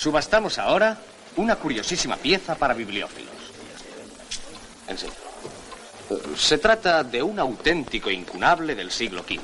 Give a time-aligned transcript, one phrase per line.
[0.00, 0.96] Subastamos ahora
[1.36, 3.34] una curiosísima pieza para bibliófilos.
[4.88, 4.96] En.
[6.38, 9.38] Se trata de un auténtico incunable del siglo XV.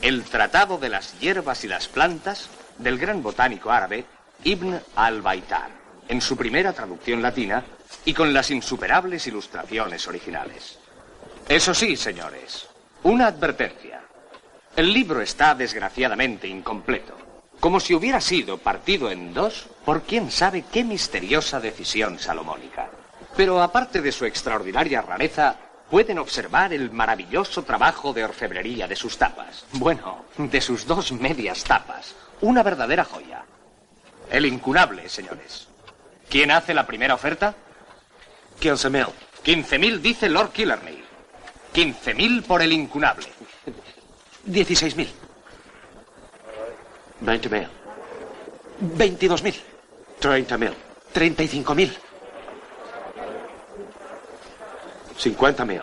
[0.00, 4.04] El Tratado de las Hierbas y las Plantas del gran botánico árabe
[4.44, 5.70] Ibn al-Baitar,
[6.06, 7.64] en su primera traducción latina
[8.04, 10.78] y con las insuperables ilustraciones originales.
[11.48, 12.68] Eso sí, señores,
[13.02, 14.02] una advertencia.
[14.76, 17.31] El libro está desgraciadamente incompleto,
[17.62, 22.90] como si hubiera sido partido en dos por quién sabe qué misteriosa decisión salomónica.
[23.36, 25.54] Pero aparte de su extraordinaria rareza,
[25.88, 29.64] pueden observar el maravilloso trabajo de orfebrería de sus tapas.
[29.74, 32.16] Bueno, de sus dos medias tapas.
[32.40, 33.44] Una verdadera joya.
[34.28, 35.68] El incunable, señores.
[36.28, 37.54] ¿Quién hace la primera oferta?
[38.60, 39.06] 15.000.
[39.44, 41.04] 15.000 dice Lord Killarney.
[41.72, 43.28] 15.000 por el incunable.
[44.48, 45.06] 16.000.
[47.22, 47.68] 20.000.
[48.96, 49.54] 22.000.
[50.20, 50.72] 30.000.
[51.14, 51.92] 35.000.
[55.18, 55.82] 50.000.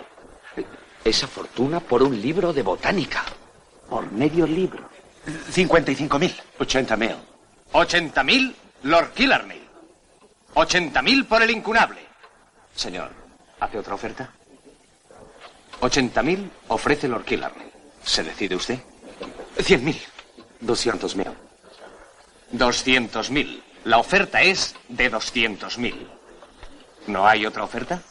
[1.04, 3.24] Esa fortuna por un libro de botánica.
[3.90, 4.90] Por medio libro.
[5.52, 6.34] 55.000.
[6.60, 7.16] 80.000.
[7.74, 9.62] 80.000 Lord Killarney.
[10.56, 12.00] 80.000 por el incunable.
[12.76, 13.12] Señor,
[13.60, 14.30] ¿hace otra oferta?
[15.82, 17.72] 80.000 ofrece Lord Killarney.
[18.04, 18.80] ¿Se decide usted?
[19.58, 20.19] 100.000.
[20.62, 21.34] 200.000.
[22.54, 23.62] 200.000.
[23.86, 25.96] La oferta es de 200.000.
[27.08, 28.02] ¿No hay otra oferta?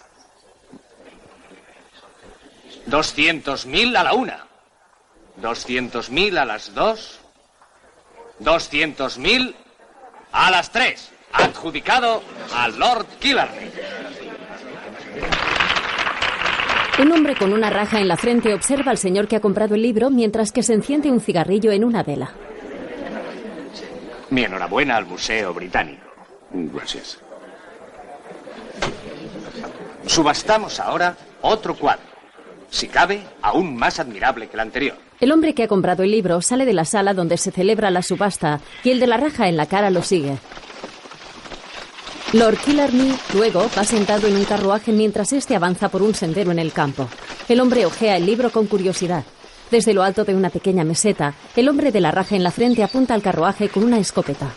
[2.87, 4.47] 200.000 a la una.
[5.41, 7.21] 200.000 a las dos.
[8.41, 9.55] 200.000
[10.33, 11.11] a las tres.
[11.33, 12.23] Adjudicado
[12.55, 13.71] al Lord Killarney.
[17.01, 19.83] Un hombre con una raja en la frente observa al señor que ha comprado el
[19.83, 22.33] libro mientras que se enciende un cigarrillo en una vela.
[24.31, 26.03] Mi enhorabuena al Museo Británico.
[26.51, 27.19] Gracias.
[30.07, 32.03] Subastamos ahora otro cuadro.
[32.71, 34.97] Si cabe, aún más admirable que el anterior.
[35.21, 38.03] El hombre que ha comprado el libro sale de la sala donde se celebra la
[38.03, 40.37] subasta y el de la raja en la cara lo sigue.
[42.35, 46.59] Lord Killarney luego va sentado en un carruaje mientras este avanza por un sendero en
[46.59, 47.09] el campo.
[47.49, 49.25] El hombre ojea el libro con curiosidad.
[49.71, 52.83] Desde lo alto de una pequeña meseta, el hombre de la raja en la frente
[52.83, 54.51] apunta al carruaje con una escopeta.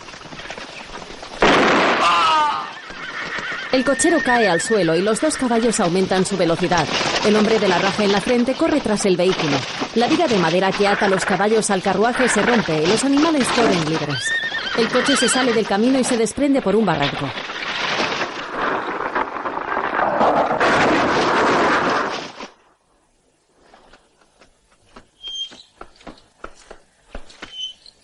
[3.72, 6.86] El cochero cae al suelo y los dos caballos aumentan su velocidad.
[7.26, 9.56] El hombre de la raja en la frente corre tras el vehículo.
[9.96, 13.48] La viga de madera que ata los caballos al carruaje se rompe y los animales
[13.56, 14.30] corren libres.
[14.78, 17.30] El coche se sale del camino y se desprende por un barranco.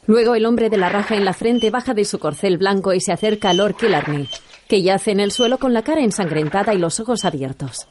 [0.07, 3.01] Luego el hombre de la raja en la frente baja de su corcel blanco y
[3.01, 4.29] se acerca a Lord Killarney,
[4.69, 7.89] que yace en el suelo con la cara ensangrentada y los ojos abiertos.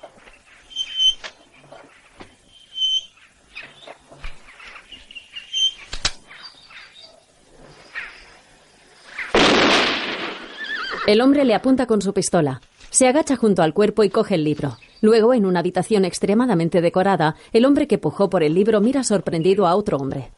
[11.07, 12.63] El hombre le apunta con su pistola.
[12.91, 14.79] Se agacha junto al cuerpo y coge el libro.
[15.03, 19.67] Luego, en una habitación extremadamente decorada, el hombre que pujó por el libro mira sorprendido
[19.67, 20.31] a otro hombre.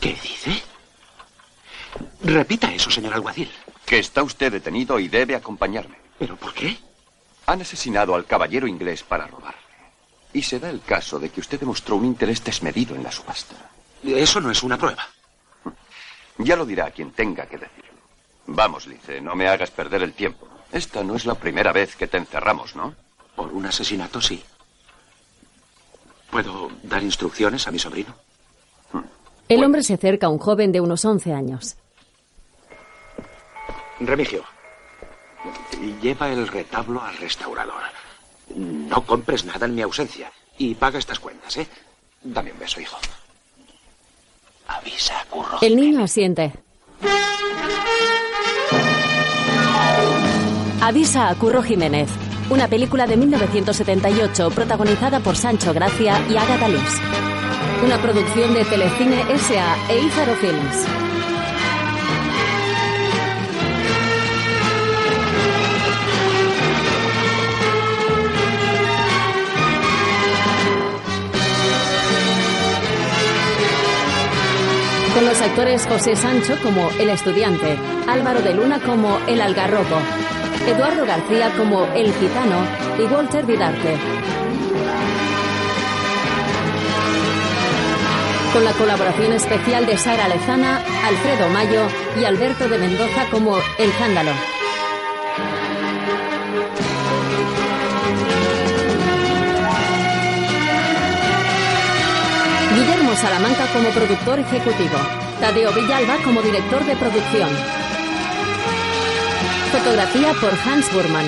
[0.00, 0.62] ¿Qué dice?
[2.22, 3.50] Repita eso, señor alguacil.
[3.84, 5.96] Que está usted detenido y debe acompañarme.
[6.18, 6.76] ¿Pero por qué?
[7.46, 9.60] Han asesinado al caballero inglés para robarle.
[10.32, 13.54] Y se da el caso de que usted demostró un interés desmedido en la subasta.
[14.02, 15.06] Eso no es una prueba.
[16.38, 17.92] Ya lo dirá quien tenga que decirlo.
[18.46, 20.46] Vamos, Lice, no me hagas perder el tiempo.
[20.72, 22.94] Esta no es la primera vez que te encerramos, ¿no?
[23.34, 24.42] Por un asesinato, sí.
[26.30, 28.14] ¿Puedo dar instrucciones a mi sobrino?
[29.48, 31.76] El hombre se acerca a un joven de unos 11 años.
[34.00, 34.44] Remigio,
[36.02, 37.82] lleva el retablo al restaurador.
[38.54, 41.66] No compres nada en mi ausencia y paga estas cuentas, ¿eh?
[42.22, 42.96] Dame un beso, hijo.
[44.68, 45.58] Avisa a Curro.
[45.62, 46.52] El niño asiente.
[50.80, 52.08] Avisa a Curro Jiménez.
[52.50, 57.00] Una película de 1978 protagonizada por Sancho Gracia y Agatha Liz.
[57.84, 59.92] Una producción de Telecine S.A.
[59.92, 61.05] e Ízaro Films.
[75.16, 79.96] Con los actores José Sancho como el estudiante, Álvaro de Luna como el algarrobo,
[80.68, 82.58] Eduardo García como el gitano
[82.98, 83.96] y Walter Vidarte.
[88.52, 91.88] Con la colaboración especial de Sara Lezana, Alfredo Mayo
[92.20, 94.32] y Alberto de Mendoza como El Zándalo.
[103.16, 104.98] Salamanca como productor ejecutivo.
[105.40, 107.48] Tadeo Villalba como director de producción.
[109.72, 111.26] Fotografía por Hans Burman.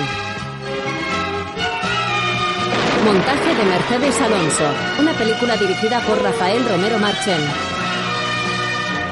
[3.05, 4.63] Montaje de Mercedes Alonso.
[4.99, 7.41] Una película dirigida por Rafael Romero Marchen.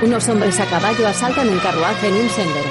[0.04, 2.70] Unos hombres a caballo asaltan un carruaje en un sendero.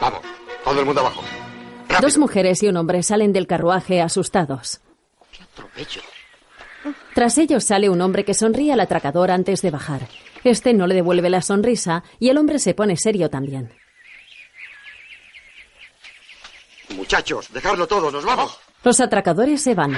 [0.00, 0.20] Vamos,
[0.64, 1.22] todo el mundo abajo.
[2.00, 4.80] Dos mujeres y un hombre salen del carruaje asustados.
[5.52, 6.00] Atropello.
[7.14, 10.08] Tras ellos sale un hombre que sonríe al atracador antes de bajar.
[10.44, 13.72] Este no le devuelve la sonrisa y el hombre se pone serio también.
[16.96, 18.58] Muchachos, dejadlo todo, nos vamos.
[18.82, 19.96] Los atracadores se van.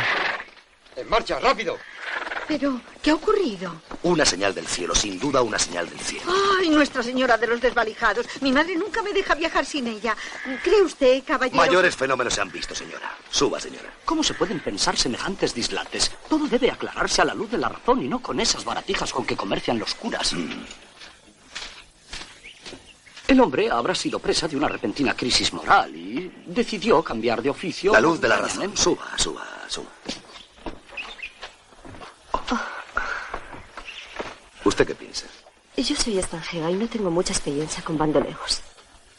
[0.96, 1.78] En marcha, rápido.
[2.52, 3.80] Pero, ¿qué ha ocurrido?
[4.02, 6.30] Una señal del cielo, sin duda una señal del cielo.
[6.60, 8.26] Ay, Nuestra Señora de los Desvalijados.
[8.42, 10.14] Mi madre nunca me deja viajar sin ella.
[10.62, 11.56] ¿Cree usted, caballero?
[11.56, 13.16] Mayores fenómenos se han visto, señora.
[13.30, 13.90] Suba, señora.
[14.04, 16.10] ¿Cómo se pueden pensar semejantes dislates?
[16.28, 19.24] Todo debe aclararse a la luz de la razón y no con esas baratijas con
[19.24, 20.34] que comercian los curas.
[23.28, 27.94] El hombre habrá sido presa de una repentina crisis moral y decidió cambiar de oficio.
[27.94, 28.76] La luz de la razón.
[28.76, 29.88] Suba, suba, suba.
[34.64, 35.26] ¿Usted qué piensa?
[35.76, 38.60] Yo soy extranjera y no tengo mucha experiencia con bandolejos.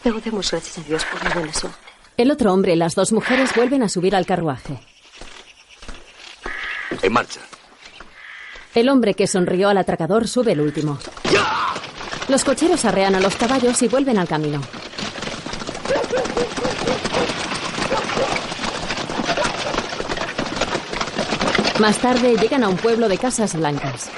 [0.01, 1.77] Pero demos gracias a Dios por la buena suerte.
[2.15, 4.79] El otro hombre y las dos mujeres vuelven a subir al carruaje.
[7.01, 7.41] En marcha.
[8.75, 10.99] El hombre que sonrió al atracador sube el último.
[12.29, 14.61] Los cocheros arrean a los caballos y vuelven al camino.
[21.83, 24.09] Más tarde llegan a un pueblo de casas blancas.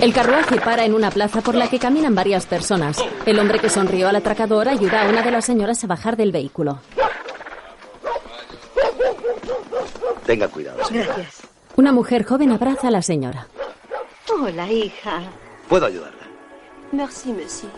[0.00, 3.04] El carruaje para en una plaza por la que caminan varias personas.
[3.26, 6.30] El hombre que sonrió al atracador ayuda a una de las señoras a bajar del
[6.30, 6.78] vehículo.
[10.24, 10.84] Tenga cuidado.
[10.84, 11.06] señora.
[11.16, 11.42] Gracias.
[11.74, 13.48] Una mujer joven abraza a la señora.
[14.30, 15.20] Hola, hija.
[15.68, 16.28] ¿Puedo ayudarla?
[16.92, 17.72] Merci, monsieur.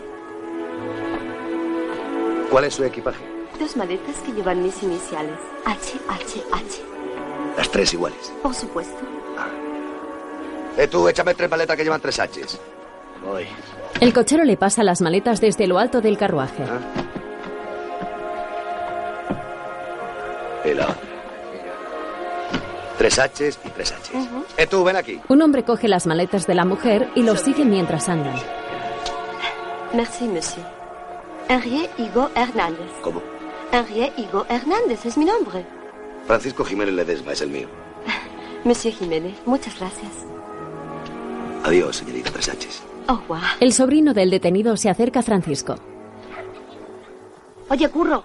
[2.55, 3.19] ¿Cuál es su equipaje?
[3.59, 5.37] Dos maletas que llevan mis iniciales.
[5.65, 6.81] H, H, H.
[7.57, 8.31] Las tres iguales.
[8.41, 8.95] Por supuesto.
[10.77, 12.57] Eh, tú, échame tres maletas que llevan tres H's.
[13.25, 13.45] Voy.
[13.99, 16.63] El cochero le pasa las maletas desde lo alto del carruaje.
[20.63, 21.01] Y la otra.
[22.97, 24.11] Tres H's y tres H's.
[24.55, 25.19] Eh, tú, ven aquí.
[25.27, 28.37] Un hombre coge las maletas de la mujer y los sigue mientras andan.
[29.93, 30.74] Merci, monsieur.
[31.47, 32.91] Henriette Higo Hernández.
[33.01, 33.21] ¿Cómo?
[33.71, 35.65] Henriette Higo Hernández es mi nombre.
[36.25, 37.67] Francisco Jiménez Ledesma es el mío.
[38.63, 40.11] Monsieur Jiménez, muchas gracias.
[41.63, 42.83] Adiós, señorita H's.
[43.07, 43.43] Au revoir.
[43.59, 45.75] El sobrino del detenido se acerca a Francisco.
[47.69, 48.23] Oye, Curro,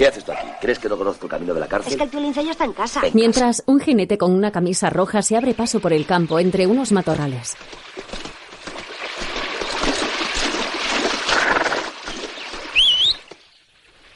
[0.00, 0.48] ¿Qué haces tú aquí?
[0.62, 1.96] ¿Crees que no conozco el camino de la es cárcel?
[1.98, 3.02] que el tío ya está en casa.
[3.12, 6.90] Mientras, un jinete con una camisa roja se abre paso por el campo entre unos
[6.90, 7.54] matorrales.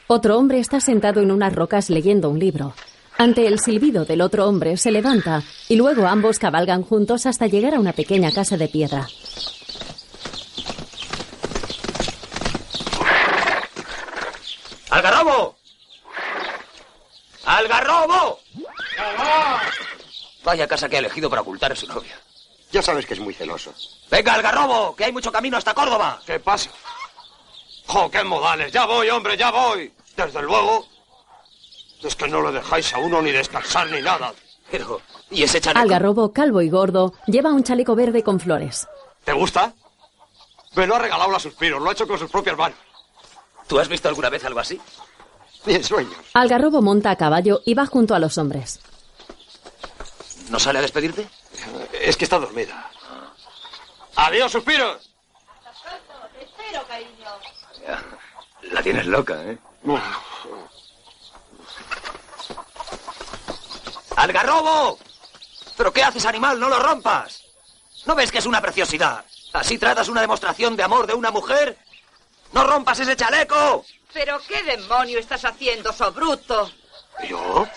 [0.07, 2.73] Otro hombre está sentado en unas rocas leyendo un libro.
[3.17, 7.73] Ante el silbido del otro hombre se levanta y luego ambos cabalgan juntos hasta llegar
[7.73, 9.07] a una pequeña casa de piedra.
[14.91, 15.55] ¡Algarrobo!
[17.45, 18.39] ¡Algarrobo!
[20.43, 22.19] Vaya casa que ha elegido para ocultar a su novia.
[22.71, 23.73] Ya sabes que es muy celoso.
[24.11, 24.95] ¡Venga, Algarrobo!
[24.95, 26.21] ¡Que hay mucho camino hasta Córdoba!
[26.25, 26.69] ¿Qué pasa?
[27.87, 28.71] ¡Jo, qué modales!
[28.71, 29.93] ¡Ya voy, hombre, ya voy!
[30.15, 30.85] Desde luego.
[32.03, 34.33] Es que no le dejáis a uno ni descansar ni nada.
[34.69, 35.01] Pero,
[35.31, 35.81] ¿y ese chaleco?
[35.81, 38.87] Algarrobo, calvo y gordo, lleva un chaleco verde con flores.
[39.23, 39.73] ¿Te gusta?
[40.75, 42.77] Me lo ha regalado la Suspiros, lo ha hecho con sus propias manos.
[43.67, 44.79] ¿Tú has visto alguna vez algo así?
[45.65, 46.15] Ni en sueños.
[46.33, 48.79] Algarrobo monta a caballo y va junto a los hombres.
[50.49, 51.27] ¿No sale a despedirte?
[52.01, 52.91] Es que está dormida.
[54.15, 55.09] ¡Adiós, Suspiros!
[58.71, 59.57] La tienes loca, ¿eh?
[64.15, 64.97] ¡Algarrobo!
[65.77, 66.59] ¿Pero qué haces, animal?
[66.59, 67.43] ¡No lo rompas!
[68.05, 69.23] ¿No ves que es una preciosidad?
[69.53, 71.77] ¿Así tratas una demostración de amor de una mujer?
[72.53, 73.85] ¡No rompas ese chaleco!
[74.13, 76.69] ¿Pero qué demonio estás haciendo, sobruto?
[77.27, 77.67] ¿Yo?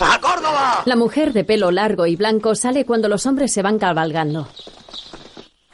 [0.00, 0.82] ¡A Córdoba!
[0.84, 4.48] La mujer de pelo largo y blanco sale cuando los hombres se van cabalgando.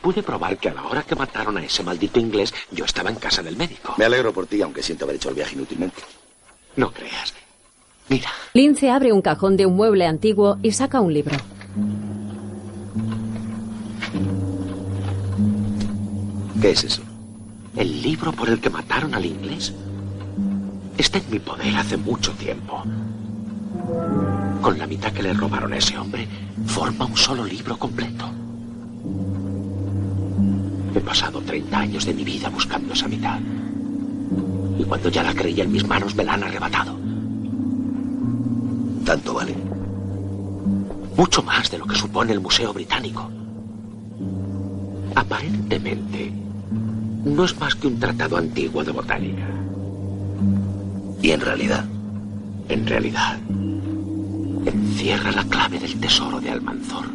[0.05, 3.17] Pude probar que a la hora que mataron a ese maldito inglés, yo estaba en
[3.17, 3.95] casa del médico.
[3.97, 6.03] Me alegro por ti, aunque siento haber hecho el viaje inútilmente.
[6.77, 7.33] No creas.
[8.11, 8.29] Mira.
[8.53, 11.39] Lince abre un cajón de un mueble antiguo y saca un libro.
[16.61, 17.01] ¿Qué es eso?
[17.75, 19.73] El libro por el que mataron al inglés.
[20.99, 22.83] Está en mi poder hace mucho tiempo.
[24.61, 26.29] Con la mitad que le robaron a ese hombre,
[26.67, 28.44] forma un solo libro completo.
[30.95, 33.39] He pasado 30 años de mi vida buscando esa mitad.
[34.79, 36.97] Y cuando ya la creía en mis manos, me la han arrebatado.
[39.05, 39.55] ¿Tanto vale?
[41.17, 43.31] Mucho más de lo que supone el Museo Británico.
[45.15, 46.33] Aparentemente,
[47.25, 49.47] no es más que un tratado antiguo de botánica.
[51.23, 51.85] ¿Y en realidad?
[52.69, 53.39] En realidad,
[54.65, 57.07] encierra la clave del tesoro de Almanzor,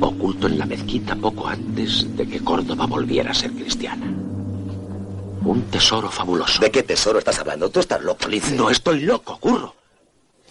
[0.00, 4.06] oculto en la mezquita poco antes de que Córdoba volviera a ser cristiana.
[5.44, 6.60] Un tesoro fabuloso.
[6.60, 7.70] ¿De qué tesoro estás hablando?
[7.70, 8.54] Tú estás loco, Lince.
[8.54, 9.74] No estoy loco, curro.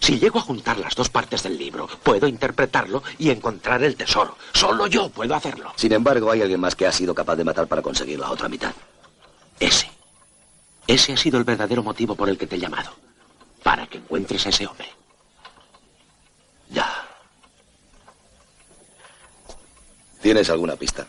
[0.00, 4.36] Si llego a juntar las dos partes del libro, puedo interpretarlo y encontrar el tesoro.
[4.52, 5.72] Solo yo puedo hacerlo.
[5.76, 8.48] Sin embargo, hay alguien más que ha sido capaz de matar para conseguir la otra
[8.48, 8.72] mitad.
[9.58, 9.90] Ese.
[10.86, 12.90] Ese ha sido el verdadero motivo por el que te he llamado.
[13.62, 14.88] Para que encuentres a ese hombre.
[16.70, 16.86] Ya.
[20.20, 21.06] ¿Tienes alguna pista?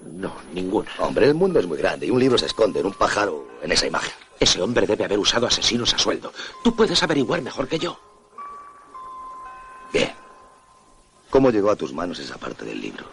[0.00, 0.90] No, ninguna.
[0.98, 3.72] Hombre, el mundo es muy grande y un libro se esconde en un pájaro en
[3.72, 4.12] esa imagen.
[4.38, 6.32] Ese hombre debe haber usado asesinos a sueldo.
[6.64, 7.98] Tú puedes averiguar mejor que yo.
[9.92, 10.12] Bien.
[11.28, 13.04] ¿Cómo llegó a tus manos esa parte del libro?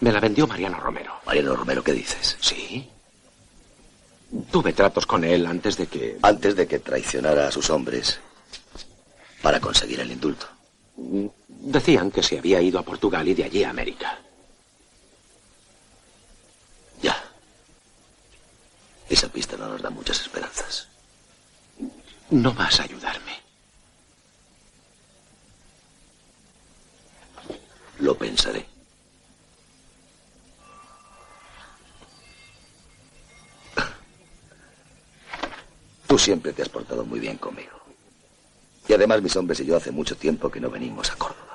[0.00, 1.14] Me la vendió Mariano Romero.
[1.24, 2.36] Mariano Romero, ¿qué dices?
[2.40, 2.90] Sí.
[4.50, 6.18] Tuve tratos con él antes de que...
[6.22, 8.18] Antes de que traicionara a sus hombres
[9.40, 10.46] para conseguir el indulto.
[11.64, 14.18] Decían que se había ido a Portugal y de allí a América.
[17.00, 17.16] Ya.
[19.08, 20.88] Esa pista no nos da muchas esperanzas.
[22.28, 23.40] No vas a ayudarme.
[28.00, 28.66] Lo pensaré.
[36.06, 37.80] Tú siempre te has portado muy bien conmigo.
[38.86, 41.53] Y además mis hombres y yo hace mucho tiempo que no venimos a Córdoba.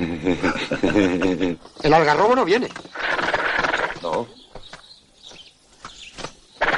[1.82, 2.68] El algarrobo no viene.
[4.02, 4.26] No.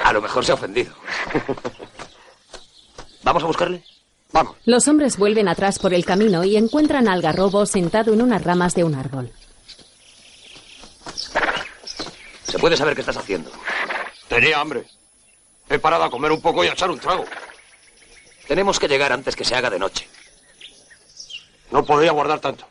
[0.04, 0.92] A lo mejor se ha ofendido.
[3.22, 3.84] ¿Vamos a buscarle?
[4.32, 4.56] Vamos.
[4.64, 8.74] Los hombres vuelven atrás por el camino y encuentran al garrobo sentado en unas ramas
[8.74, 9.30] de un árbol.
[12.44, 13.50] ¿Se puede saber qué estás haciendo?
[14.28, 14.84] Tenía hambre.
[15.68, 17.24] He parado a comer un poco y a echar un trago.
[18.48, 20.08] Tenemos que llegar antes que se haga de noche.
[21.70, 22.66] No podía guardar tanto.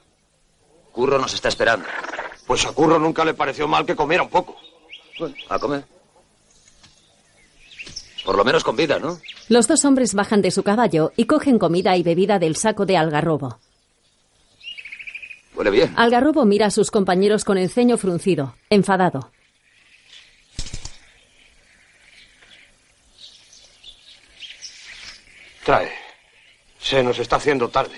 [0.91, 1.85] Curro nos está esperando.
[2.45, 4.57] Pues a Curro nunca le pareció mal que comiera un poco.
[5.19, 5.85] Bueno, a comer.
[8.25, 9.17] Por lo menos con vida, ¿no?
[9.49, 12.97] Los dos hombres bajan de su caballo y cogen comida y bebida del saco de
[12.97, 13.59] Algarrobo.
[15.55, 15.93] Huele bien.
[15.97, 19.31] Algarrobo mira a sus compañeros con el ceño fruncido, enfadado.
[25.65, 25.91] Trae.
[26.79, 27.95] Se nos está haciendo tarde.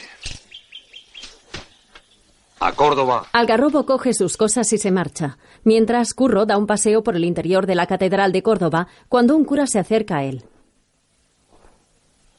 [2.65, 3.25] A Córdoba.
[3.33, 7.67] Algarrobo coge sus cosas y se marcha, mientras Curro da un paseo por el interior
[7.67, 10.45] de la Catedral de Córdoba cuando un cura se acerca a él.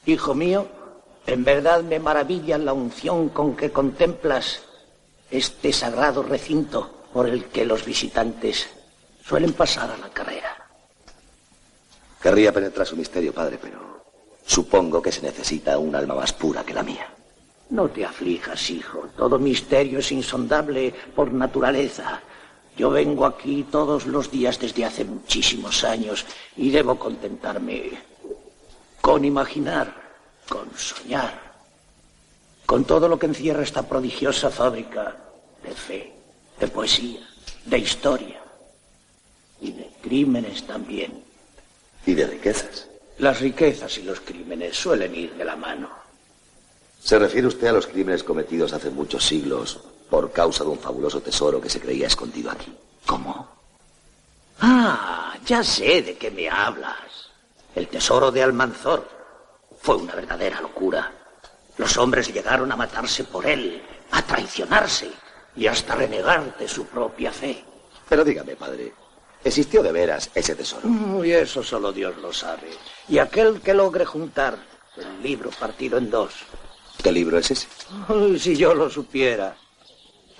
[0.07, 0.67] Hijo mío,
[1.27, 4.63] en verdad me maravilla la unción con que contemplas
[5.31, 8.67] este sagrado recinto por el que los visitantes
[9.23, 10.57] suelen pasar a la carrera.
[12.23, 14.03] Querría penetrar su misterio, padre, pero
[14.47, 17.15] supongo que se necesita un alma más pura que la mía.
[17.71, 19.09] No te aflijas, hijo.
[19.17, 22.21] Todo misterio es insondable por naturaleza.
[22.77, 27.93] Yo vengo aquí todos los días desde hace muchísimos años y debo contentarme
[29.01, 29.95] con imaginar,
[30.49, 31.41] con soñar,
[32.67, 35.17] con todo lo que encierra esta prodigiosa fábrica
[35.63, 36.13] de fe,
[36.59, 37.21] de poesía,
[37.65, 38.43] de historia
[39.61, 41.23] y de crímenes también.
[42.07, 42.89] Y de riquezas.
[43.19, 46.04] Las riquezas y los crímenes suelen ir de la mano.
[47.05, 51.21] ¿Se refiere usted a los crímenes cometidos hace muchos siglos por causa de un fabuloso
[51.21, 52.75] tesoro que se creía escondido aquí?
[53.05, 53.47] ¿Cómo?
[54.61, 57.29] Ah, ya sé de qué me hablas.
[57.75, 59.07] El tesoro de Almanzor.
[59.83, 61.13] Fue una verdadera locura.
[61.77, 63.83] Los hombres llegaron a matarse por él,
[64.13, 65.11] a traicionarse
[65.57, 67.63] y hasta renegar de su propia fe.
[68.09, 68.95] Pero dígame, padre,
[69.45, 70.89] ¿existió de veras ese tesoro?
[70.89, 72.71] Mm, Y eso solo Dios lo sabe.
[73.11, 74.57] Y aquel que logre juntar
[74.97, 76.33] el libro partido en dos.
[77.05, 77.69] ¿Qué libro es ese?
[78.09, 79.55] Ay, si yo lo supiera.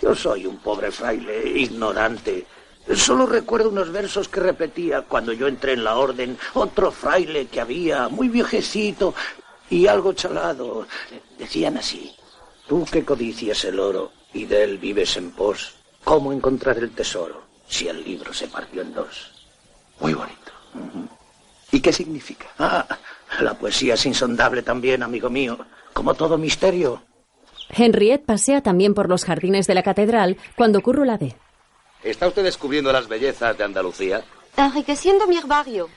[0.01, 2.47] Yo soy un pobre fraile, ignorante.
[2.95, 6.39] Solo recuerdo unos versos que repetía cuando yo entré en la orden.
[6.55, 9.15] Otro fraile que había, muy viejecito
[9.69, 10.87] y algo chalado.
[11.39, 12.11] Decían así.
[12.67, 17.43] Tú que codicias el oro y de él vives en pos, ¿cómo encontrar el tesoro
[17.69, 19.33] si el libro se partió en dos?
[20.01, 20.53] Muy bonito.
[21.73, 22.47] ¿Y qué significa?
[22.59, 22.87] Ah,
[23.41, 25.59] la poesía es insondable también, amigo mío,
[25.95, 27.03] como todo misterio.
[27.71, 31.35] Henriette pasea también por los jardines de la catedral cuando Curro la ve.
[32.03, 34.23] ¿Está usted descubriendo las bellezas de Andalucía?
[34.57, 35.89] Enriqueciendo mi herbario.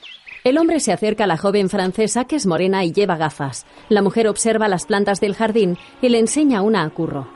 [0.44, 3.66] El hombre se acerca a la joven francesa que es morena y lleva gafas.
[3.90, 7.28] La mujer observa las plantas del jardín y le enseña una a Curro.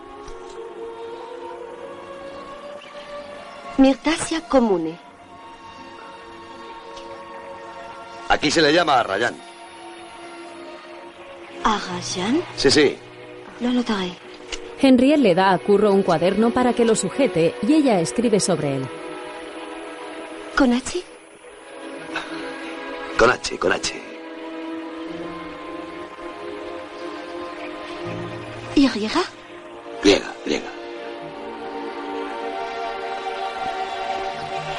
[3.77, 4.99] Myrtacia comune.
[8.29, 9.52] Aquí se le llama Arrayán.
[11.65, 12.43] ¿Arrayan?
[12.57, 12.97] Sí, sí.
[13.61, 14.13] Lo notaré.
[14.81, 18.77] Henriette le da a Curro un cuaderno para que lo sujete y ella escribe sobre
[18.77, 18.89] él.
[20.57, 21.03] ¿Con H?
[23.17, 24.03] Con H, con H.
[28.75, 29.23] ¿Y riega?
[30.03, 30.71] Griega, griega.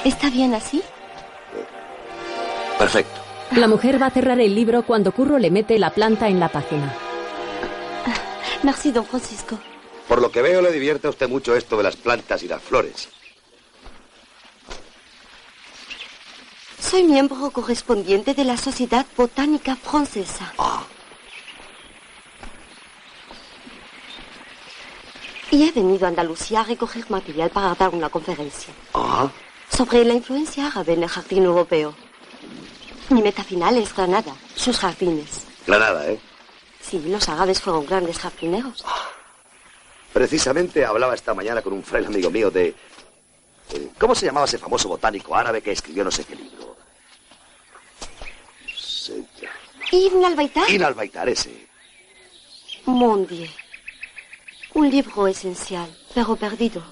[0.04, 0.84] ¿Está bien así?
[2.78, 3.23] Perfecto.
[3.56, 6.50] La mujer va a cerrar el libro cuando Curro le mete la planta en la
[6.50, 6.92] página.
[8.64, 9.60] Merci, don Francisco.
[10.08, 12.62] Por lo que veo, le divierte a usted mucho esto de las plantas y las
[12.62, 13.10] flores.
[16.80, 20.52] Soy miembro correspondiente de la Sociedad Botánica Francesa.
[25.52, 29.30] Y he venido a Andalucía a recoger material para dar una conferencia Ah,
[29.70, 31.96] sobre la influencia árabe en el jardín europeo.
[33.10, 35.46] Mi meta final es Granada, sus jardines.
[35.68, 36.20] Granada, ¿eh?
[36.82, 38.84] Sí, los árabes fueron grandes jardineros.
[40.12, 42.68] Precisamente hablaba esta mañana con un fraile amigo mío de...
[43.74, 46.76] eh, ¿Cómo se llamaba ese famoso botánico árabe que escribió no sé qué libro?
[48.78, 49.54] Se llama-
[49.92, 50.70] Ibn al-Baitar.
[50.70, 51.68] Ibn al-Baitar, ese.
[52.86, 53.50] Mon Dieu.
[54.74, 56.84] Un libro esencial, pero perdido.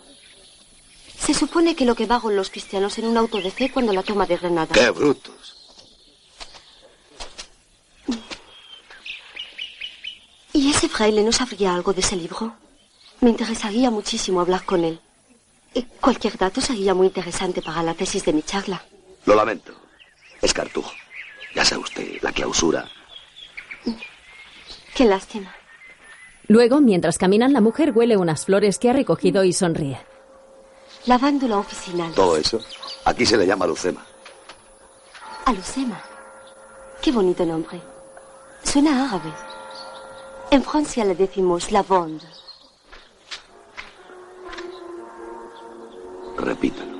[1.17, 4.25] Se supone que lo quemaron los cristianos en un auto de fe cuando la toma
[4.25, 4.73] de Granada.
[4.73, 5.60] ¡Qué brutos!
[10.53, 12.55] ¿Y ese fraile no sabría algo de ese libro?
[13.21, 14.99] Me interesaría muchísimo hablar con él.
[16.01, 18.83] Cualquier dato sería muy interesante para la tesis de mi charla.
[19.25, 19.73] Lo lamento.
[20.41, 20.91] Es Cartujo.
[21.55, 22.89] Ya sabe usted, la clausura.
[24.95, 25.53] Qué lástima.
[26.47, 29.99] Luego, mientras caminan, la mujer huele unas flores que ha recogido y sonríe.
[31.05, 32.13] Lavándula oficinal.
[32.13, 32.59] Todo eso.
[33.05, 34.05] Aquí se le llama lucema.
[35.45, 36.01] Alucema.
[37.01, 37.81] Qué bonito nombre.
[38.63, 39.31] Suena árabe.
[40.51, 42.25] En Francia le decimos lavande.
[46.37, 46.91] Repítalo.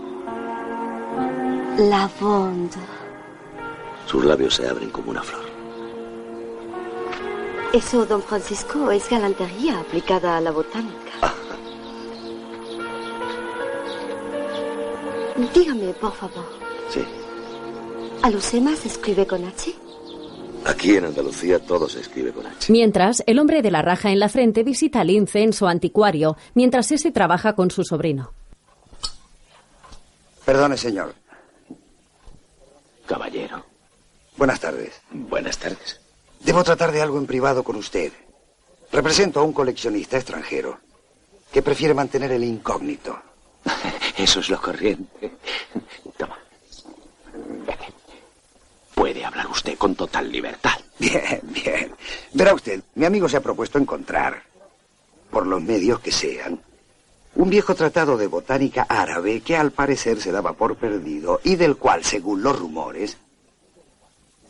[1.78, 2.78] Lavande.
[4.06, 5.44] Sus labios se abren como una flor.
[7.74, 11.12] Eso, don Francisco, es galantería aplicada a la botánica.
[15.54, 16.46] Dígame, por favor.
[16.90, 17.04] Sí.
[18.22, 19.76] ¿Alucema se escribe con H?
[20.66, 22.72] Aquí en Andalucía todo se escribe con H.
[22.72, 26.38] Mientras, el hombre de la raja en la frente visita al lince en su anticuario,
[26.54, 28.34] mientras ese trabaja con su sobrino.
[30.46, 31.14] Perdone, señor.
[33.06, 33.66] Caballero.
[34.38, 35.02] Buenas tardes.
[35.12, 36.00] Buenas tardes.
[36.40, 38.12] Debo tratar de algo en privado con usted.
[38.92, 40.80] Represento a un coleccionista extranjero
[41.52, 43.18] que prefiere mantener el incógnito.
[44.18, 45.32] Eso es lo corriente.
[46.18, 46.38] Toma.
[49.02, 50.80] Puede hablar usted con total libertad.
[51.00, 51.96] Bien, bien.
[52.34, 54.44] Verá usted, mi amigo se ha propuesto encontrar,
[55.32, 56.62] por los medios que sean,
[57.34, 61.78] un viejo tratado de botánica árabe que al parecer se daba por perdido y del
[61.78, 63.18] cual, según los rumores,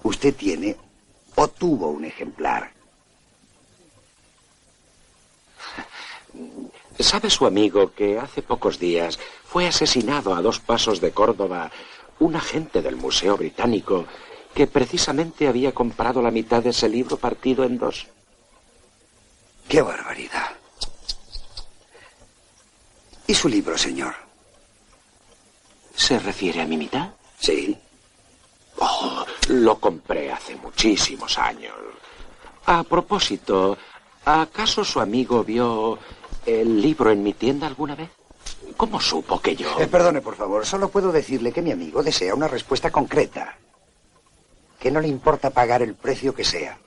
[0.04, 0.76] usted tiene
[1.36, 2.74] o tuvo un ejemplar.
[7.00, 11.72] ¿Sabe su amigo que hace pocos días fue asesinado a dos pasos de Córdoba
[12.20, 14.08] un agente del Museo Británico
[14.54, 18.08] que precisamente había comprado la mitad de ese libro partido en dos?
[19.68, 20.52] ¡Qué barbaridad!
[23.28, 24.14] ¿Y su libro, señor?
[25.96, 27.12] ¿Se refiere a mi mitad?
[27.40, 27.78] Sí.
[28.80, 31.76] Oh, lo compré hace muchísimos años.
[32.66, 33.78] A propósito,
[34.26, 35.98] ¿acaso su amigo vio
[36.46, 38.10] el libro en mi tienda alguna vez?
[38.76, 39.80] ¿Cómo supo que yo...
[39.80, 43.58] Eh, perdone, por favor, solo puedo decirle que mi amigo desea una respuesta concreta.
[44.82, 46.78] Que no le importa pagar el precio que sea.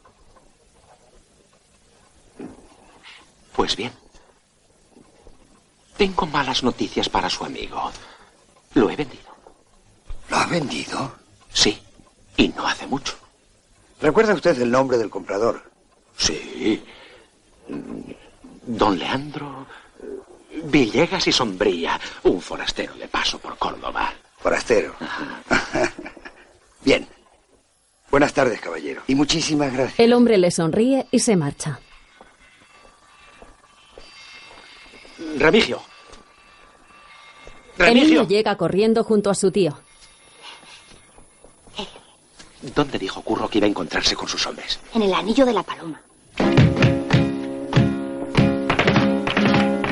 [3.54, 3.92] Pues bien.
[5.96, 7.92] Tengo malas noticias para su amigo.
[8.74, 9.32] Lo he vendido.
[10.28, 11.14] ¿Lo ha vendido?
[11.52, 11.80] Sí,
[12.36, 13.14] y no hace mucho.
[14.00, 15.62] ¿Recuerda usted el nombre del comprador?
[16.16, 16.84] Sí.
[18.66, 19.66] Don Leandro
[20.64, 24.12] Villegas y Sombría, un forastero de paso por Córdoba.
[24.38, 24.94] Forastero.
[26.84, 27.13] Bien.
[28.14, 29.02] Buenas tardes, caballero.
[29.08, 29.98] Y muchísimas gracias.
[29.98, 31.80] El hombre le sonríe y se marcha.
[35.36, 35.82] Remigio.
[37.76, 38.28] El niño Remigio.
[38.28, 39.76] llega corriendo junto a su tío.
[42.62, 44.78] ¿Dónde dijo Curro que iba a encontrarse con sus hombres?
[44.94, 46.00] En el anillo de la paloma.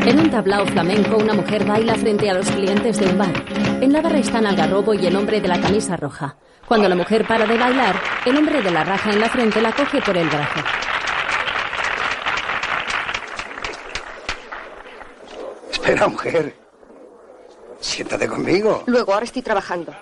[0.07, 3.45] En un tablao flamenco, una mujer baila frente a los clientes de un bar.
[3.83, 6.37] En la barra están Algarrobo y el hombre de la camisa roja.
[6.73, 9.73] Cuando la mujer para de bailar, el hombre de la raja en la frente la
[9.73, 10.61] coge por el brazo.
[15.71, 16.55] Espera, mujer.
[17.79, 18.85] Siéntate conmigo.
[18.87, 19.95] Luego, ahora estoy trabajando.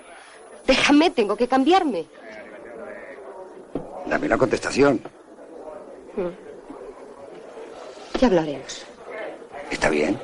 [0.65, 2.07] Déjame, tengo que cambiarme.
[4.07, 5.03] Dame una contestación.
[8.21, 8.87] Ya hablaremos.
[9.73, 10.21] ¿Está bien?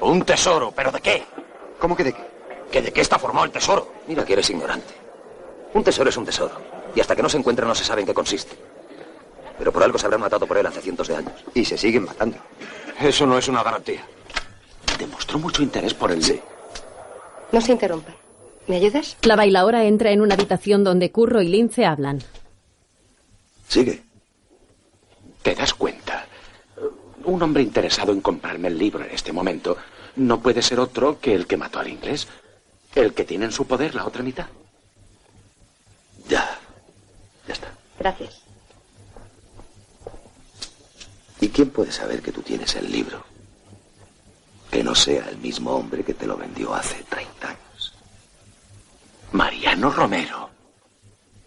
[0.00, 1.22] Un tesoro, ¿pero de qué?
[1.78, 2.24] ¿Cómo que de qué?
[2.70, 3.92] ¿Que de qué está formado el tesoro?
[4.06, 5.01] Mira que eres ignorante.
[5.74, 6.54] Un tesoro es un tesoro.
[6.94, 8.56] Y hasta que no se encuentra no se sabe en qué consiste.
[9.58, 11.44] Pero por algo se habrán matado por él hace cientos de años.
[11.54, 12.38] Y se siguen matando.
[13.00, 14.04] Eso no es una garantía.
[14.98, 16.22] Demostró mucho interés por el...
[16.22, 16.40] Sí.
[17.50, 18.12] No se interrumpa.
[18.66, 19.16] ¿Me ayudas?
[19.22, 22.22] La bailaora entra en una habitación donde Curro y Lince hablan.
[23.68, 24.02] Sigue.
[25.42, 26.26] ¿Te das cuenta?
[27.24, 29.76] Un hombre interesado en comprarme el libro en este momento
[30.16, 32.28] no puede ser otro que el que mató al inglés.
[32.94, 34.46] El que tiene en su poder la otra mitad.
[36.28, 36.58] Ya.
[37.46, 37.68] Ya está.
[38.02, 38.42] Gracias.
[41.40, 43.24] ¿Y quién puede saber que tú tienes el libro?
[44.72, 47.94] Que no sea el mismo hombre que te lo vendió hace 30 años.
[49.30, 50.50] Mariano Romero.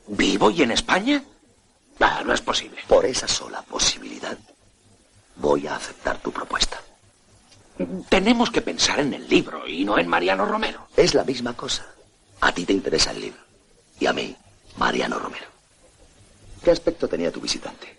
[0.08, 1.22] ¿Vivo y en España?
[2.00, 2.80] Ah, no es posible.
[2.88, 4.38] Por esa sola posibilidad,
[5.36, 6.80] voy a aceptar tu propuesta.
[8.08, 10.88] Tenemos que pensar en el libro y no en Mariano Romero.
[10.96, 11.86] Es la misma cosa.
[12.40, 13.42] A ti te interesa el libro.
[14.00, 14.34] Y a mí,
[14.78, 15.55] Mariano Romero.
[16.66, 17.96] ¿Qué aspecto tenía tu visitante?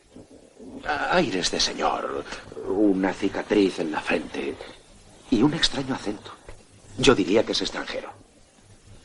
[1.13, 2.25] Aires de señor,
[2.67, 4.57] una cicatriz en la frente
[5.31, 6.33] y un extraño acento.
[6.99, 8.11] Yo diría que es extranjero.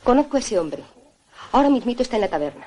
[0.02, 0.82] Conozco a ese hombre.
[1.52, 2.66] Ahora mismito está en la taberna.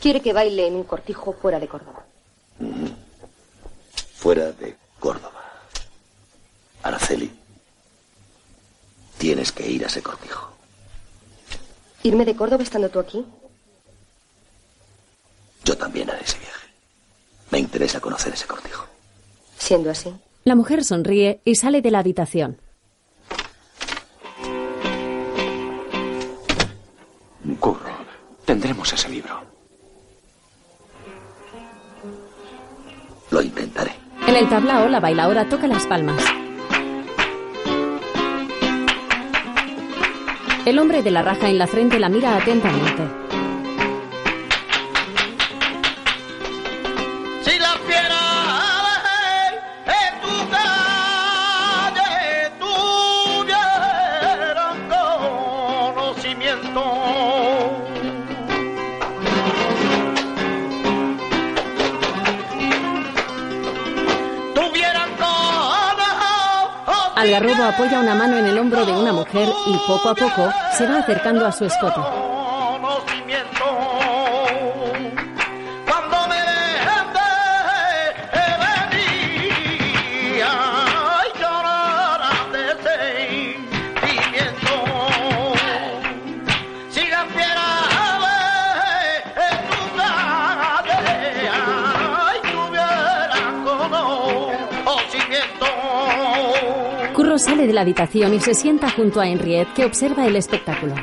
[0.00, 2.06] Quiere que baile en un cortijo fuera de Córdoba.
[4.14, 5.42] Fuera de Córdoba.
[6.82, 7.30] Araceli,
[9.18, 10.50] tienes que ir a ese cortijo.
[12.04, 13.22] ¿Irme de Córdoba estando tú aquí?
[15.64, 16.66] Yo también haré ese viaje.
[17.50, 18.86] Me interesa conocer ese cortijo.
[19.56, 20.12] Siendo así.
[20.44, 22.58] La mujer sonríe y sale de la habitación.
[27.60, 27.92] Curro,
[28.44, 29.40] tendremos ese libro.
[33.30, 33.92] Lo intentaré.
[34.26, 36.22] En el tablao, la bailaora toca las palmas.
[40.64, 43.21] El hombre de la raja en la frente la mira atentamente.
[67.42, 70.86] Algarrobo apoya una mano en el hombro de una mujer y poco a poco se
[70.86, 72.31] va acercando a su escote.
[97.42, 100.94] Sale de la habitación y se sienta junto a Henriette, que observa el espectáculo.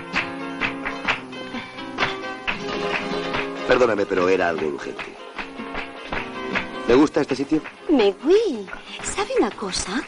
[3.67, 5.03] Perdóname, pero era algo urgente.
[6.87, 7.61] ¿Le gusta este sitio?
[7.89, 8.65] Me voy.
[9.03, 10.01] ¿Sabe una cosa?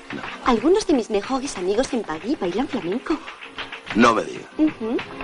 [0.46, 3.20] Algunos de mis mejores amigos en París bailan flamenco.
[3.96, 4.48] No me diga.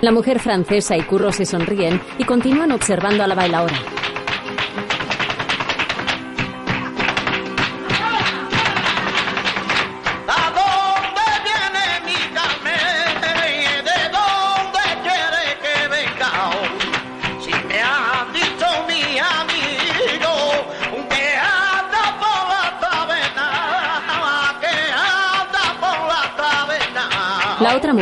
[0.02, 3.76] La mujer francesa y Curro se sonríen y continúan observando a la bailaora.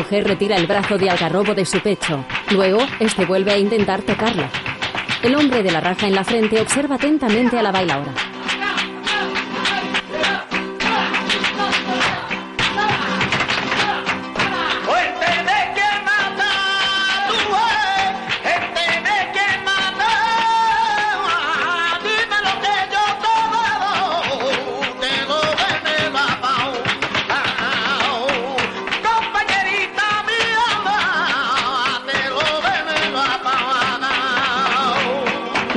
[0.06, 2.24] Mujer retira el brazo de algarrobo de su pecho.
[2.52, 4.48] Luego, este vuelve a intentar tocarla.
[5.20, 8.12] El hombre de la raja en la frente observa atentamente a la bailaora.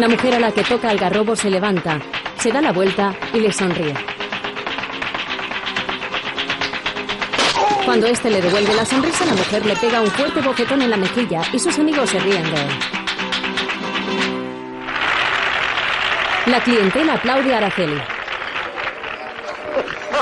[0.09, 1.99] Mujer a la que toca algarrobo se levanta,
[2.39, 3.93] se da la vuelta y le sonríe.
[7.85, 10.97] Cuando este le devuelve la sonrisa, la mujer le pega un fuerte bofetón en la
[10.97, 12.69] mejilla y sus amigos se ríen de él.
[16.47, 18.01] La clientela aplaude a Araceli.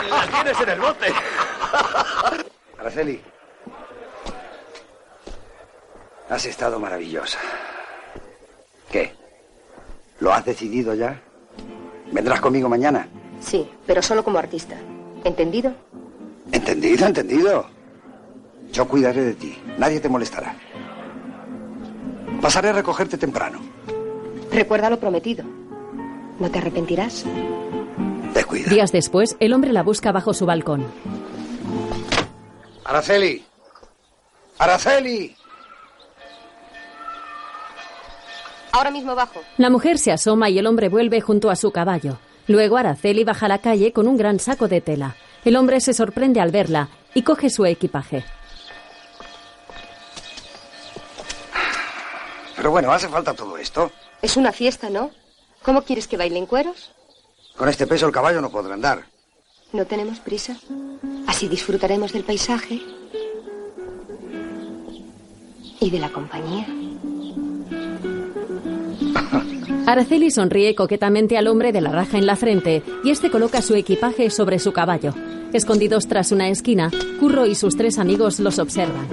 [0.10, 1.14] ¡La tienes en el bote!
[2.80, 3.22] Araceli.
[6.30, 7.40] Has estado maravillosa.
[10.28, 11.22] ¿Lo has decidido ya?
[12.12, 13.08] ¿Vendrás conmigo mañana?
[13.40, 14.76] Sí, pero solo como artista.
[15.24, 15.72] ¿Entendido?
[16.52, 17.66] Entendido, entendido.
[18.74, 19.58] Yo cuidaré de ti.
[19.78, 20.54] Nadie te molestará.
[22.42, 23.62] Pasaré a recogerte temprano.
[24.52, 25.46] Recuerda lo prometido.
[26.42, 27.24] ¿No te arrepentirás?
[28.34, 28.70] Descuida.
[28.70, 30.86] Días después, el hombre la busca bajo su balcón.
[32.84, 33.46] Araceli.
[34.58, 35.37] Araceli.
[38.78, 39.42] Ahora mismo bajo.
[39.58, 42.20] La mujer se asoma y el hombre vuelve junto a su caballo.
[42.46, 45.16] Luego Araceli baja a la calle con un gran saco de tela.
[45.44, 48.24] El hombre se sorprende al verla y coge su equipaje.
[52.56, 53.92] Pero bueno, ¿hace falta todo esto?
[54.22, 55.10] Es una fiesta, ¿no?
[55.64, 56.92] ¿Cómo quieres que bailen cueros?
[57.58, 59.06] Con este peso el caballo no podrá andar.
[59.74, 60.56] No tenemos prisa.
[61.26, 62.80] Así disfrutaremos del paisaje
[65.80, 66.68] y de la compañía.
[69.88, 73.74] Araceli sonríe coquetamente al hombre de la raja en la frente y este coloca su
[73.74, 75.14] equipaje sobre su caballo.
[75.54, 79.08] Escondidos tras una esquina, Curro y sus tres amigos los observan.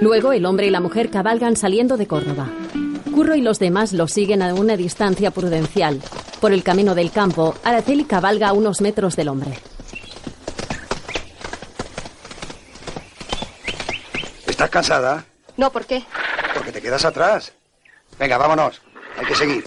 [0.00, 2.48] Luego el hombre y la mujer cabalgan saliendo de Córdoba.
[3.14, 6.00] Curro y los demás los siguen a una distancia prudencial.
[6.40, 9.58] Por el camino del campo, Araceli cabalga a unos metros del hombre.
[14.64, 15.24] ¿Estás cansada?
[15.58, 16.02] No, ¿por qué?
[16.54, 17.52] Porque te quedas atrás.
[18.18, 18.80] Venga, vámonos.
[19.18, 19.64] Hay que seguir.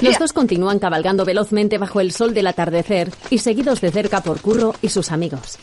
[0.00, 4.42] Los dos continúan cabalgando velozmente bajo el sol del atardecer y seguidos de cerca por
[4.42, 5.58] Curro y sus amigos.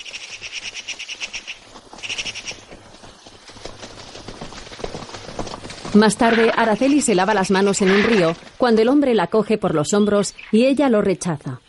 [5.93, 9.59] Más tarde, Araceli se lava las manos en un río cuando el hombre la coge
[9.59, 11.59] por los hombros y ella lo rechaza.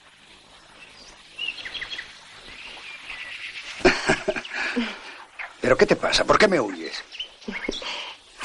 [5.63, 6.25] ¿Pero qué te pasa?
[6.25, 7.03] ¿Por qué me huyes?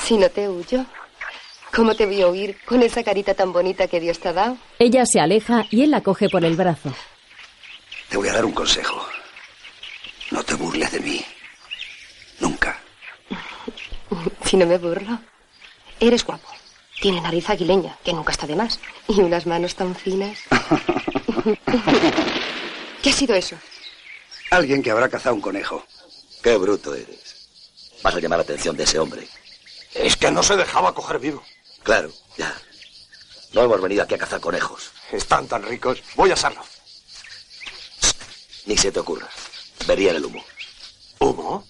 [0.04, 0.86] Si no te huyo,
[1.76, 4.58] ¿cómo te voy a oír con esa carita tan bonita que Dios te ha dado?
[4.80, 6.94] Ella se aleja y él la coge por el brazo.
[8.08, 9.06] Te voy a dar un consejo.
[10.32, 11.26] No te burles de mí.
[12.40, 12.80] Nunca.
[14.46, 15.20] Si no me burlo.
[16.00, 16.48] Eres guapo.
[17.02, 18.80] Tiene nariz aguileña, que nunca está de más.
[19.10, 20.40] Y unas manos tan finas.
[23.04, 23.58] ¿Qué ha sido eso?
[24.52, 25.86] Alguien que habrá cazado un conejo.
[26.48, 27.50] Qué bruto eres.
[28.02, 29.28] Vas a llamar la atención de ese hombre.
[29.94, 31.44] Es que no se dejaba coger vivo.
[31.84, 32.56] Claro, ya.
[33.52, 34.92] No hemos venido aquí a cazar conejos.
[35.12, 36.02] Están tan ricos.
[36.16, 36.64] Voy a hacerlo.
[38.66, 39.28] Ni se te ocurra.
[39.88, 40.42] Verían el humo.
[41.20, 41.68] ¿Humo?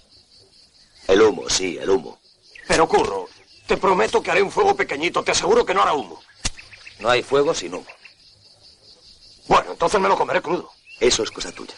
[1.07, 2.19] El humo, sí, el humo.
[2.67, 3.27] Pero curro,
[3.65, 5.23] te prometo que haré un fuego pequeñito.
[5.23, 6.21] Te aseguro que no hará humo.
[6.99, 7.87] No hay fuego sin humo.
[9.47, 10.69] Bueno, entonces me lo comeré crudo.
[10.99, 11.73] Eso es cosa tuya.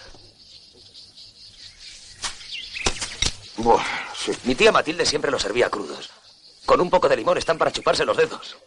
[4.15, 4.31] Sí.
[4.43, 6.09] Mi tía Matilde siempre los servía crudos.
[6.65, 8.57] Con un poco de limón están para chuparse los dedos.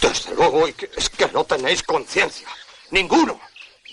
[0.00, 2.48] Desde luego, es que no tenéis conciencia.
[2.90, 3.40] Ninguno.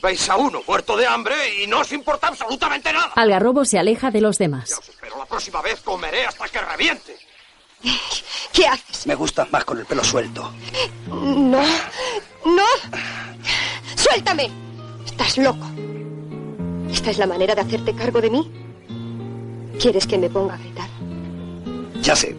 [0.01, 3.11] Veis a uno muerto de hambre y no os importa absolutamente nada.
[3.15, 4.79] Algarrobo se aleja de los demás.
[5.01, 7.17] Pero la próxima vez comeré hasta que reviente.
[8.53, 9.07] ¿Qué haces?
[9.07, 10.51] Me gustas más con el pelo suelto.
[11.07, 11.63] No,
[12.45, 12.65] no.
[13.95, 14.51] Suéltame.
[15.05, 15.65] Estás loco.
[16.91, 18.51] ¿Esta es la manera de hacerte cargo de mí?
[19.79, 20.89] ¿Quieres que me ponga a gritar?
[22.01, 22.35] Ya sé.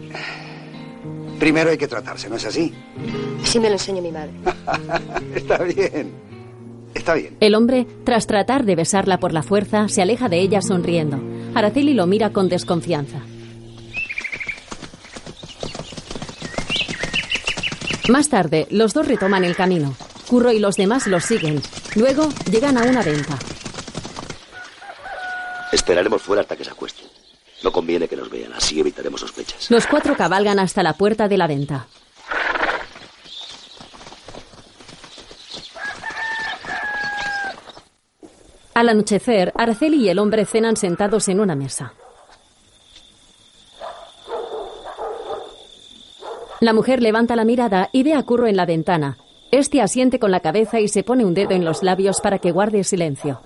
[1.39, 2.73] Primero hay que tratarse, ¿no es así?
[3.41, 4.31] Así me lo enseñó mi madre.
[5.35, 6.11] Está bien.
[6.93, 7.37] Está bien.
[7.39, 11.19] El hombre, tras tratar de besarla por la fuerza, se aleja de ella sonriendo.
[11.55, 13.21] Araceli lo mira con desconfianza.
[18.09, 19.95] Más tarde, los dos retoman el camino.
[20.27, 21.61] Curro y los demás los siguen.
[21.95, 23.37] Luego llegan a una venta.
[25.89, 27.07] Esperaremos fuera hasta que se acuesten.
[27.63, 29.71] No conviene que nos vean, así evitaremos sospechas.
[29.71, 31.87] Los cuatro cabalgan hasta la puerta de la venta.
[38.75, 41.95] Al anochecer, Araceli y el hombre cenan sentados en una mesa.
[46.59, 49.17] La mujer levanta la mirada y ve a Curro en la ventana.
[49.49, 52.51] Este asiente con la cabeza y se pone un dedo en los labios para que
[52.51, 53.41] guarde silencio.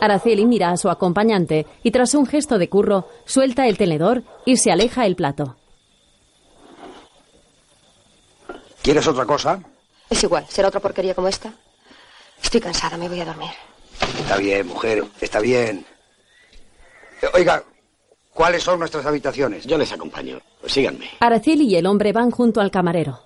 [0.00, 4.56] Araceli mira a su acompañante y tras un gesto de Curro, suelta el tenedor y
[4.56, 5.56] se aleja el plato.
[8.82, 9.60] ¿Quieres otra cosa?
[10.08, 11.52] Es igual, será otra porquería como esta.
[12.42, 13.50] Estoy cansada, me voy a dormir.
[14.20, 15.84] Está bien, mujer, está bien.
[17.34, 17.62] Oiga,
[18.32, 19.66] ¿cuáles son nuestras habitaciones?
[19.66, 20.38] Yo les acompaño.
[20.66, 21.10] Síganme.
[21.20, 23.20] Araceli y el hombre van junto al camarero.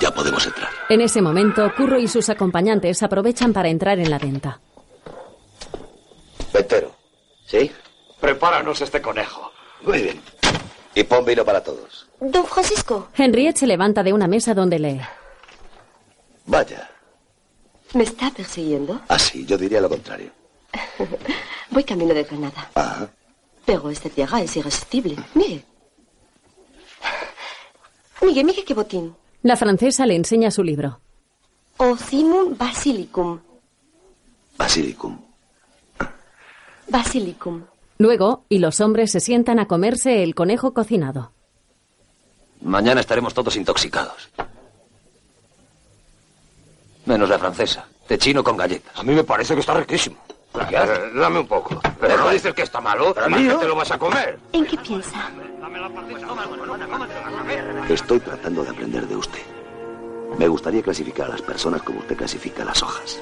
[0.00, 0.68] Ya podemos entrar.
[0.88, 4.60] En ese momento, Curro y sus acompañantes aprovechan para entrar en la venta.
[6.56, 6.94] Ventero.
[7.46, 7.70] ¿Sí?
[8.18, 9.52] Prepáranos este conejo.
[9.82, 10.20] Muy bien.
[10.94, 12.08] Y pon vino para todos.
[12.18, 15.00] Don Francisco, Henriette se levanta de una mesa donde lee.
[16.46, 16.90] Vaya.
[17.92, 19.00] ¿me está persiguiendo?
[19.08, 20.30] Así, yo diría lo contrario.
[21.70, 22.70] Voy camino de Granada.
[22.74, 23.06] Ah,
[23.66, 25.16] Pero esta tierra es irresistible.
[25.34, 25.62] Mire.
[28.22, 29.14] Mire, mire qué botín.
[29.42, 31.00] La francesa le enseña su libro.
[31.76, 33.40] Ocimum basilicum.
[34.56, 35.25] basilicum.
[36.88, 37.62] Basilicum.
[37.98, 41.32] Luego, y los hombres se sientan a comerse el conejo cocinado.
[42.62, 44.30] Mañana estaremos todos intoxicados.
[47.06, 48.98] Menos la francesa, de chino con galletas.
[48.98, 50.16] A mí me parece que está riquísimo.
[50.70, 51.80] Eh, dame un poco.
[52.00, 53.12] Pero no dices que está malo.
[53.14, 53.52] Pero ¿Más mío.
[53.58, 54.38] que te lo vas a comer?
[54.52, 55.30] ¿En qué piensa?
[57.88, 59.42] Estoy tratando de aprender de usted.
[60.38, 63.20] Me gustaría clasificar a las personas como usted clasifica las hojas.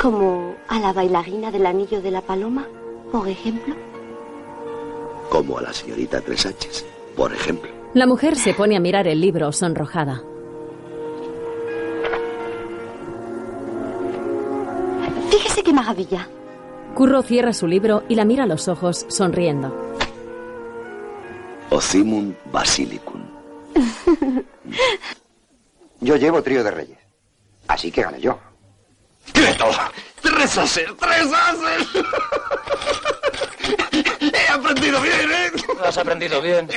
[0.00, 2.66] Como a la bailarina del anillo de la paloma,
[3.12, 3.74] por ejemplo.
[5.28, 7.70] Como a la señorita Tres Sánchez, por ejemplo.
[7.92, 10.22] La mujer se pone a mirar el libro sonrojada.
[15.30, 16.26] Fíjese qué maravilla.
[16.94, 19.76] Curro cierra su libro y la mira a los ojos, sonriendo.
[21.68, 23.20] Ocimum basilicum.
[26.00, 26.98] Yo llevo trío de reyes.
[27.68, 28.38] Así que gane yo.
[29.32, 29.66] ¡Quieto!
[30.22, 30.88] ¡Tres ases!
[30.98, 31.88] ¡Tres ases!
[34.20, 35.50] He aprendido bien, ¿eh?
[35.84, 36.68] Has aprendido bien.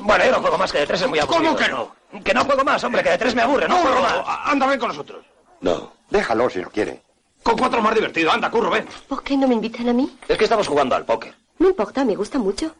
[0.00, 1.42] Bueno, yo no juego más que de tres, es muy aburrido.
[1.54, 1.94] ¿Cómo que no?
[2.24, 4.38] Que no juego más, hombre, que de tres me aburre, no Curro, juego más.
[4.44, 5.24] anda, ven con nosotros.
[5.60, 5.92] No.
[6.10, 7.02] Déjalo si no quiere.
[7.42, 8.30] Con cuatro más divertido.
[8.32, 8.86] Anda, curro, ven.
[9.08, 10.18] ¿Por qué no me invitan a mí?
[10.28, 11.34] Es que estamos jugando al póker.
[11.58, 12.74] No importa, me gusta mucho.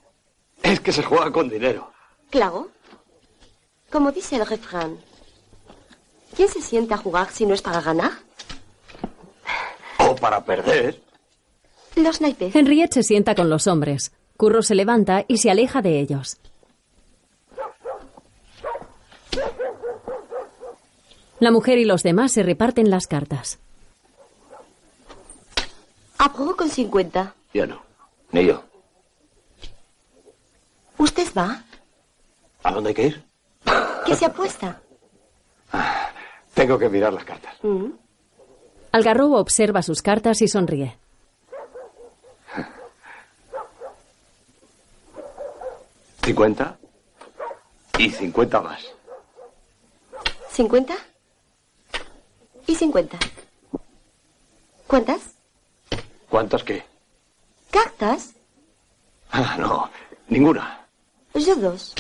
[0.63, 1.93] Es que se juega con dinero.
[2.31, 2.71] Claro.
[3.91, 4.99] Como dice el refrán.
[6.35, 8.13] ¿Quién se sienta a jugar si no es para ganar?
[10.21, 11.01] Para perder.
[11.97, 12.55] Los naipes.
[12.55, 14.13] Henriette se sienta con los hombres.
[14.37, 16.39] Curro se levanta y se aleja de ellos.
[21.41, 23.59] La mujer y los demás se reparten las cartas.
[26.19, 27.35] Apruebo con 50.
[27.55, 27.83] Yo no.
[28.33, 28.63] Ni yo.
[30.99, 31.65] ¿Usted va?
[32.63, 33.25] ¿A dónde hay que ir?
[34.05, 34.83] ¿Qué se apuesta?
[36.53, 37.55] Tengo que mirar las cartas.
[37.63, 37.87] Mm.
[38.93, 40.97] Algarrobo observa sus cartas y sonríe.
[46.25, 46.77] ¿Cincuenta?
[47.99, 48.83] Y cincuenta más.
[50.53, 50.97] ¿50?
[52.67, 53.19] Y 50.
[54.87, 55.21] ¿Cuántas?
[56.29, 56.85] ¿Cuántas qué?
[57.71, 58.33] ¿Cartas?
[59.31, 59.91] Ah, no,
[60.29, 60.87] ninguna.
[61.35, 61.95] Yo dos.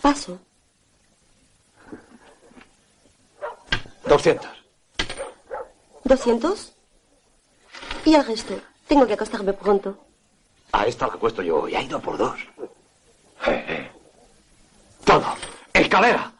[0.00, 0.38] Paso.
[4.08, 4.56] Doscientas.
[6.04, 6.72] ¿200?
[8.06, 8.58] Y el resto.
[8.86, 9.98] Tengo que acostarme pronto.
[10.72, 12.40] A esta la acuesto yo y ha ido por dos.
[13.46, 13.90] Eh, eh.
[15.04, 15.26] Todo.
[15.74, 16.32] Escalera.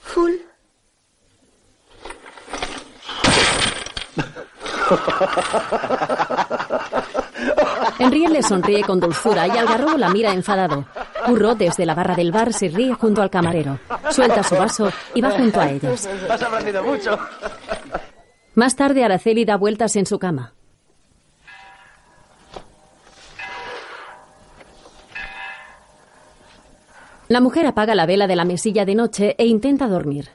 [0.00, 0.32] Full.
[7.98, 10.86] Henriette le sonríe con dulzura y Algarrobo la mira enfadado.
[11.26, 13.78] Curro, desde la barra del bar, se ríe junto al camarero.
[14.10, 16.06] Suelta su vaso y va junto a ellos.
[16.28, 17.18] Has aprendido mucho.
[18.54, 20.52] Más tarde, Araceli da vueltas en su cama.
[27.28, 30.30] La mujer apaga la vela de la mesilla de noche e intenta dormir.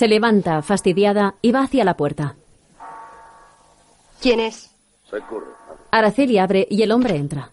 [0.00, 2.34] Se levanta, fastidiada, y va hacia la puerta.
[4.18, 4.70] ¿Quién es?
[5.04, 5.54] Soy Curro.
[5.90, 7.50] Araceli abre y el hombre entra.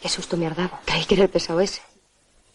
[0.00, 0.70] Qué susto me ha dado.
[0.84, 1.82] Creí que era el pesado ese.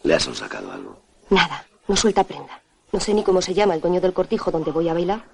[0.02, 0.98] ¿Le has sacado algo?
[1.28, 2.62] Nada, no suelta prenda.
[2.90, 5.26] No sé ni cómo se llama el dueño del cortijo donde voy a bailar.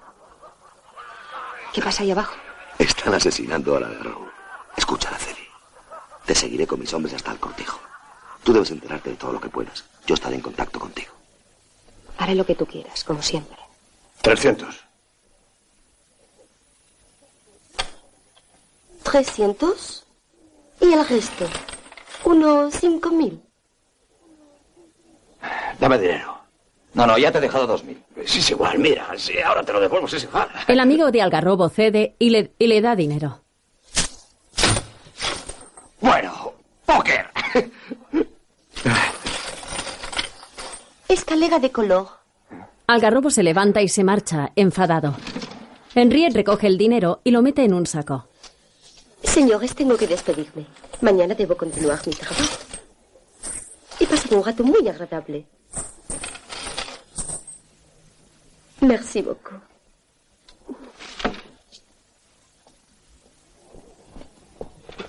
[1.71, 2.35] ¿Qué pasa ahí abajo?
[2.77, 4.29] Están asesinando a la de Raúl.
[4.75, 5.47] Escucha, Araceli.
[6.25, 7.79] Te seguiré con mis hombres hasta el cortijo.
[8.43, 9.83] Tú debes enterarte de todo lo que puedas.
[10.05, 11.13] Yo estaré en contacto contigo.
[12.17, 13.57] Haré lo que tú quieras, como siempre.
[14.21, 14.83] 300.
[19.03, 20.05] ¿Trescientos?
[20.79, 21.45] ¿Y el resto?
[22.23, 23.41] Unos cinco mil.
[25.79, 26.39] Dame dinero.
[26.93, 28.01] No, no, ya te he dejado dos mil.
[28.25, 29.07] Sí, es igual, mira.
[29.17, 30.49] Si ahora te lo devuelvo, es igual.
[30.67, 33.41] El amigo de Algarrobo cede y le, y le da dinero.
[35.99, 36.53] Bueno,
[36.85, 37.30] póker.
[41.11, 42.07] Escalega de color.
[42.87, 45.13] Algarrobo se levanta y se marcha, enfadado.
[45.93, 48.29] Henriette recoge el dinero y lo mete en un saco.
[49.21, 50.67] Señores, tengo que despedirme.
[51.01, 52.43] Mañana debo continuar mi trabajo.
[53.99, 55.45] He pasado un rato muy agradable.
[58.79, 59.59] Merci beaucoup.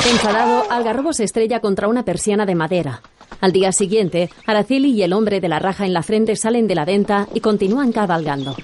[0.09, 3.01] Enfadado, Algarrobo se estrella contra una persiana de madera.
[3.41, 6.75] Al día siguiente, Araceli y el hombre de la raja en la frente salen de
[6.75, 8.55] la venta y continúan cabalgando.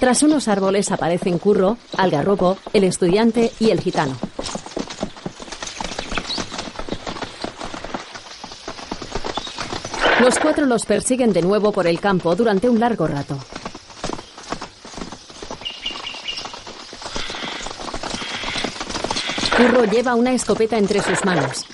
[0.00, 4.16] Tras unos árboles aparecen Curro, Algarrobo, el estudiante y el gitano.
[10.20, 13.38] Los cuatro los persiguen de nuevo por el campo durante un largo rato.
[19.58, 21.64] Curro lleva una escopeta entre sus manos.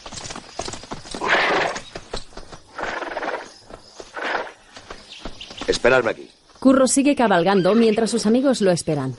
[5.67, 6.31] Esperadme aquí.
[6.61, 9.15] Curro sigue cabalgando mientras sus amigos lo esperan.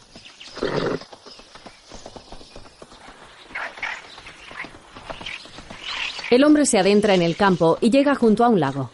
[6.32, 8.90] El hombre se adentra en el campo y llega junto a un lago.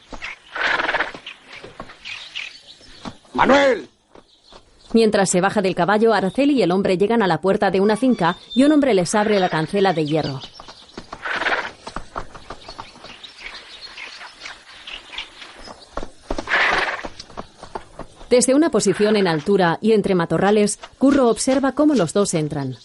[3.34, 3.91] ¡Manuel!
[4.94, 7.96] Mientras se baja del caballo, Araceli y el hombre llegan a la puerta de una
[7.96, 10.42] finca y un hombre les abre la cancela de hierro.
[18.30, 22.78] Desde una posición en altura y entre matorrales, Curro observa cómo los dos entran.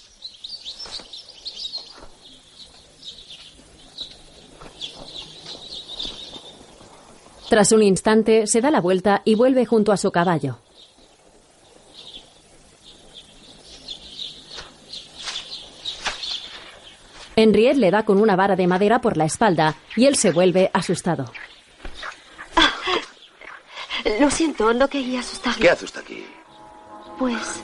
[7.48, 10.59] Tras un instante, se da la vuelta y vuelve junto a su caballo.
[17.41, 20.70] Henriette le da con una vara de madera por la espalda y él se vuelve
[20.72, 21.26] asustado.
[24.20, 25.61] Lo siento, no quería asustarle.
[25.61, 26.24] ¿Qué hace usted aquí?
[27.18, 27.61] Pues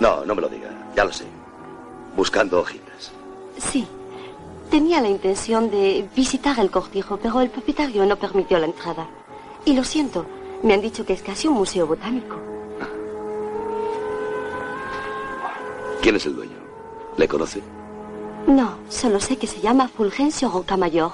[0.00, 0.70] No, no me lo diga.
[0.94, 1.24] Ya lo sé.
[2.16, 3.12] Buscando hojitas.
[3.58, 3.86] sí.
[4.70, 9.06] Tenía la intención de visitar el cortijo, pero el propietario no permitió la entrada.
[9.64, 10.26] Y lo siento,
[10.64, 12.36] me han dicho que es casi un museo botánico.
[16.02, 16.56] ¿Quién es el dueño?
[17.16, 17.62] ¿Le conoce?
[18.46, 21.10] No, solo sé que se llama Fulgencio Rocamayor.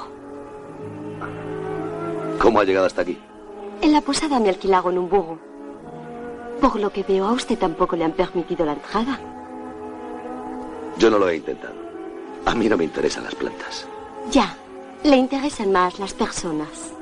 [2.41, 3.18] ¿Cómo ha llegado hasta aquí?
[3.80, 5.39] En la posada me alquilaron un burro.
[6.61, 9.18] Por lo que veo, a usted tampoco le han permitido la entrada.
[10.99, 11.74] Yo no lo he intentado.
[12.45, 13.87] A mí no me interesan las plantas.
[14.30, 14.55] Ya,
[15.03, 16.93] le interesan más las personas.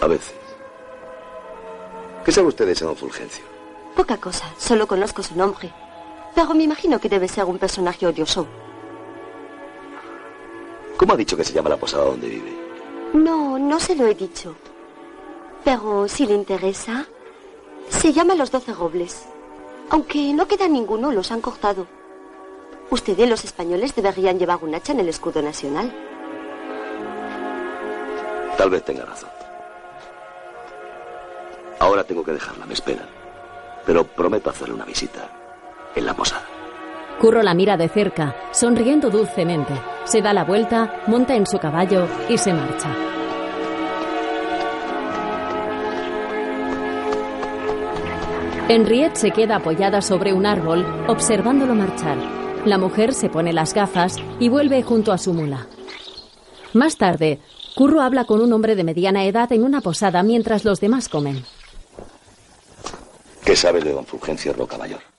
[0.00, 0.34] A veces.
[2.24, 3.44] ¿Qué sabe usted de ese don Fulgencio?
[3.96, 5.72] Poca cosa, solo conozco su nombre.
[6.36, 8.46] Pero me imagino que debe ser un personaje odioso.
[10.98, 12.54] ¿Cómo ha dicho que se llama la posada donde vive?
[13.14, 14.54] No, no se lo he dicho.
[15.64, 17.06] Pero si le interesa,
[17.88, 19.24] se llama Los Doce Robles.
[19.88, 21.86] Aunque no queda ninguno, los han cortado.
[22.90, 25.90] Ustedes, los españoles, deberían llevar un hacha en el escudo nacional.
[28.58, 29.30] Tal vez tenga razón.
[31.78, 33.08] Ahora tengo que dejarla, me esperan.
[33.86, 35.30] Pero prometo hacerle una visita
[35.96, 36.46] en la posada.
[37.20, 39.72] Curro la mira de cerca, sonriendo dulcemente.
[40.04, 42.94] Se da la vuelta, monta en su caballo y se marcha.
[48.68, 52.18] Henriette se queda apoyada sobre un árbol, observándolo marchar.
[52.64, 55.68] La mujer se pone las gafas y vuelve junto a su mula.
[56.72, 57.40] Más tarde,
[57.76, 61.44] Curro habla con un hombre de mediana edad en una posada mientras los demás comen.
[63.44, 65.15] ¿Qué sabe de don Fulgencio Rocamayor?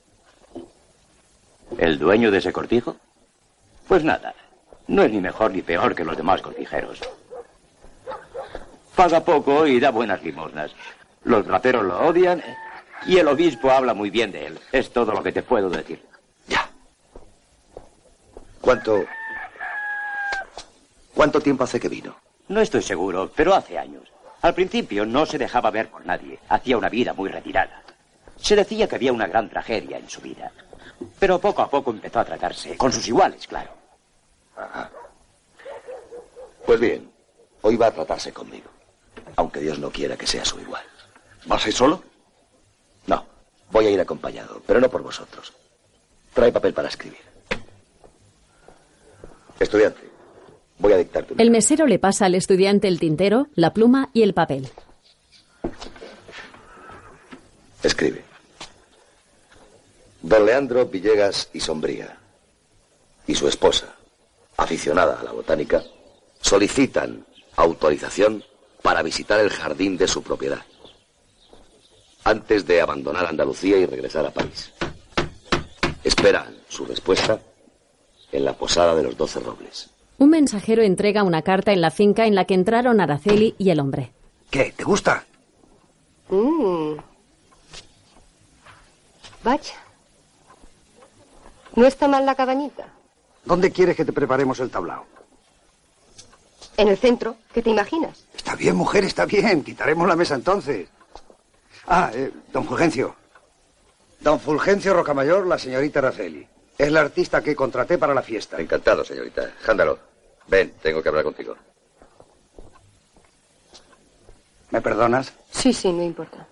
[1.77, 2.95] ¿El dueño de ese cortijo?
[3.87, 4.33] Pues nada,
[4.87, 6.99] no es ni mejor ni peor que los demás cortijeros.
[8.95, 10.71] Paga poco y da buenas limosnas.
[11.23, 12.43] Los raperos lo odian
[13.05, 14.59] y el obispo habla muy bien de él.
[14.71, 16.01] Es todo lo que te puedo decir.
[18.67, 19.05] ¿Cuánto...
[21.13, 22.17] ¿Cuánto tiempo hace que vino?
[22.49, 24.03] No estoy seguro, pero hace años.
[24.41, 26.39] Al principio no se dejaba ver con nadie.
[26.49, 27.81] Hacía una vida muy retirada.
[28.35, 30.51] Se decía que había una gran tragedia en su vida.
[31.19, 33.71] Pero poco a poco empezó a tratarse, con sus iguales, claro.
[34.55, 34.89] Ajá.
[36.65, 37.09] Pues bien,
[37.61, 38.69] hoy va a tratarse conmigo.
[39.35, 40.83] Aunque Dios no quiera que sea su igual.
[41.45, 42.03] ¿Vas a ir solo?
[43.05, 43.25] No,
[43.71, 45.53] voy a ir acompañado, pero no por vosotros.
[46.33, 47.21] Trae papel para escribir.
[49.59, 50.01] Estudiante,
[50.77, 51.41] voy a dictarte una.
[51.41, 54.69] El mesero le pasa al estudiante el tintero, la pluma y el papel.
[57.83, 58.23] Escribe.
[60.21, 62.17] Don Leandro Villegas y Sombría
[63.25, 63.95] y su esposa,
[64.55, 65.83] aficionada a la botánica,
[66.39, 68.43] solicitan autorización
[68.81, 70.63] para visitar el jardín de su propiedad
[72.27, 74.73] antes de abandonar Andalucía y regresar a París.
[76.03, 77.39] Esperan su respuesta
[78.33, 79.89] en la posada de los Doce Robles.
[80.17, 83.79] Un mensajero entrega una carta en la finca en la que entraron Araceli y el
[83.79, 84.11] hombre.
[84.49, 84.73] ¿Qué?
[84.75, 85.25] ¿Te gusta?
[86.29, 86.95] Mm.
[89.43, 89.86] Vaya.
[91.77, 92.87] No está mal la cabañita.
[93.45, 95.05] ¿Dónde quieres que te preparemos el tablao?
[96.75, 98.25] En el centro, ¿qué te imaginas?
[98.35, 99.63] Está bien, mujer, está bien.
[99.63, 100.89] Quitaremos la mesa entonces.
[101.85, 103.15] Ah, eh, don Fulgencio.
[104.21, 106.47] Don Fulgencio Rocamayor, la señorita Araceli.
[106.75, 108.59] Es la artista que contraté para la fiesta.
[108.59, 109.53] Encantado, señorita.
[109.61, 109.99] Jándalo.
[110.47, 111.55] Ven, tengo que hablar contigo.
[114.71, 115.31] ¿Me perdonas?
[115.51, 116.47] Sí, sí, no importa.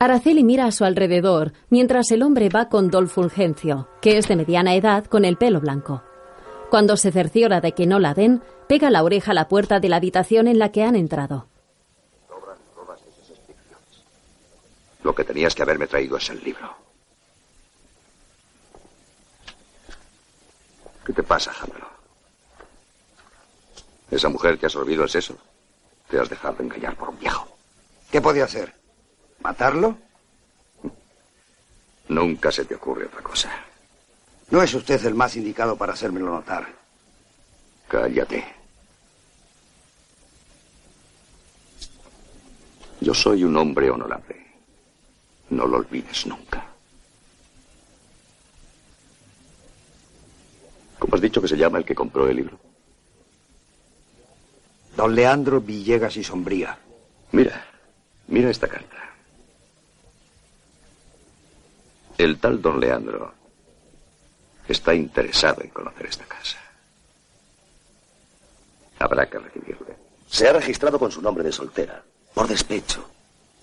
[0.00, 4.36] Araceli mira a su alrededor mientras el hombre va con Dol Fulgencio, que es de
[4.36, 6.02] mediana edad con el pelo blanco.
[6.70, 9.88] Cuando se cerciora de que no la ven, pega la oreja a la puerta de
[9.88, 11.48] la habitación en la que han entrado.
[15.02, 16.76] Lo que tenías que haberme traído es el libro.
[21.04, 21.88] ¿Qué te pasa, Jándalo?
[24.10, 25.36] Esa mujer te ha sorbido el seso.
[26.08, 27.48] Te has dejado engañar por un viejo.
[28.12, 28.77] ¿Qué podía hacer?
[29.40, 29.96] ¿Matarlo?
[32.08, 33.50] Nunca se te ocurre otra cosa.
[34.50, 36.66] No es usted el más indicado para hacérmelo notar.
[37.86, 38.44] Cállate.
[43.00, 44.46] Yo soy un hombre honorable.
[45.50, 46.66] No lo olvides nunca.
[50.98, 52.58] ¿Cómo has dicho que se llama el que compró el libro?
[54.96, 56.76] Don Leandro Villegas y Sombría.
[57.32, 57.64] Mira,
[58.26, 59.07] mira esta carta.
[62.18, 63.32] El tal don Leandro
[64.66, 66.58] está interesado en conocer esta casa.
[68.98, 69.96] Habrá que recibirle.
[70.26, 72.02] Se ha registrado con su nombre de soltera,
[72.34, 73.08] por despecho.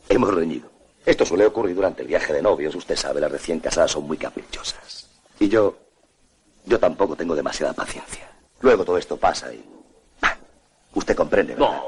[0.07, 0.71] Hemos reñido.
[1.05, 2.73] Esto suele ocurrir durante el viaje de novios.
[2.73, 5.07] Usted sabe, las recién casadas son muy caprichosas.
[5.39, 5.77] Y yo,
[6.65, 8.31] yo tampoco tengo demasiada paciencia.
[8.61, 9.63] Luego todo esto pasa y...
[10.21, 10.35] Ah,
[10.93, 11.81] Usted comprende, ¿verdad?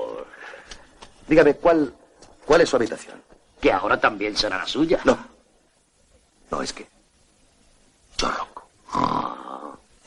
[1.27, 1.93] Dígame, ¿cuál,
[2.45, 3.23] ¿cuál es su habitación?
[3.59, 4.99] Que ahora también será la suya.
[5.05, 5.36] No.
[6.51, 6.87] No, es que...
[8.17, 8.69] Yo ronco.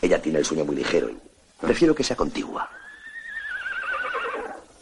[0.02, 1.18] Ella tiene el sueño muy ligero y
[1.60, 2.68] prefiero que sea contigua.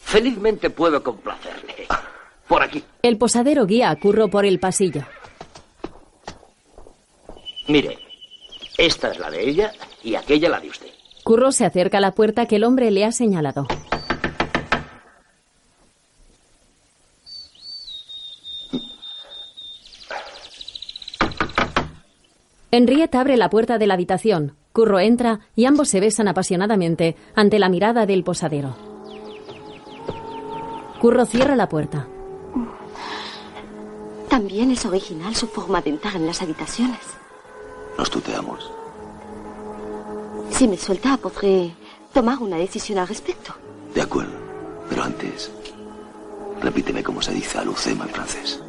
[0.02, 1.86] Felizmente puedo complacerle.
[2.46, 2.82] Por aquí.
[3.02, 5.02] El posadero guía a Curro por el pasillo.
[7.66, 7.98] Mire,
[8.78, 10.88] esta es la de ella y aquella la de usted.
[11.24, 13.66] Curro se acerca a la puerta que el hombre le ha señalado.
[22.78, 24.54] Henriette abre la puerta de la habitación.
[24.72, 28.76] Curro entra y ambos se besan apasionadamente ante la mirada del posadero.
[31.00, 32.06] Curro cierra la puerta.
[34.28, 37.00] También es original su forma de entrar en las habitaciones.
[37.98, 38.70] Nos tuteamos.
[40.50, 41.74] Si me suelta, podré
[42.12, 43.54] tomar una decisión al respecto.
[43.92, 44.38] De acuerdo.
[44.88, 45.50] Pero antes,
[46.62, 48.62] repíteme cómo se dice alucema en francés.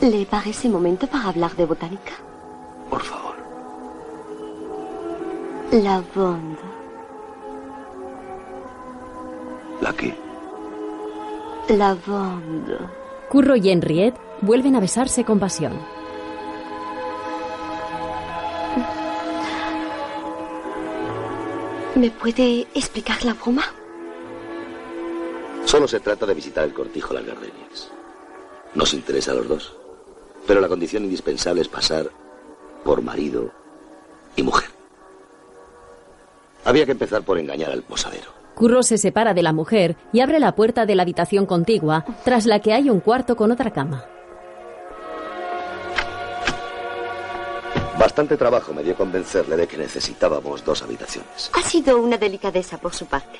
[0.00, 2.29] ¿Le parece momento para hablar de botánica?
[2.90, 3.36] Por favor.
[5.70, 6.58] La bonde.
[9.80, 10.14] ¿La qué?
[11.68, 12.76] La bonde.
[13.28, 15.72] Curro y Henriette vuelven a besarse con pasión.
[21.94, 23.62] ¿Me puede explicar la broma?
[25.64, 27.90] Solo se trata de visitar el cortijo Las Gardenias.
[28.74, 29.76] Nos interesa a los dos.
[30.46, 32.10] Pero la condición indispensable es pasar
[32.84, 33.50] por marido
[34.36, 34.70] y mujer.
[36.64, 38.30] Había que empezar por engañar al posadero.
[38.54, 42.44] Curro se separa de la mujer y abre la puerta de la habitación contigua, tras
[42.46, 44.04] la que hay un cuarto con otra cama.
[47.98, 51.50] Bastante trabajo me dio convencerle de que necesitábamos dos habitaciones.
[51.54, 53.38] Ha sido una delicadeza por su parte.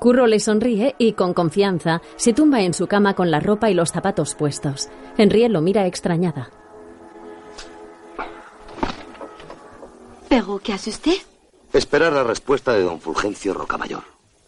[0.00, 3.74] Curro le sonríe y, con confianza, se tumba en su cama con la ropa y
[3.74, 4.88] los zapatos puestos.
[5.16, 6.50] Henriette lo mira extrañada.
[10.28, 11.16] ¿Pero qué hace usted?
[11.72, 14.04] Esperar la respuesta de don Fulgencio Rocamayor.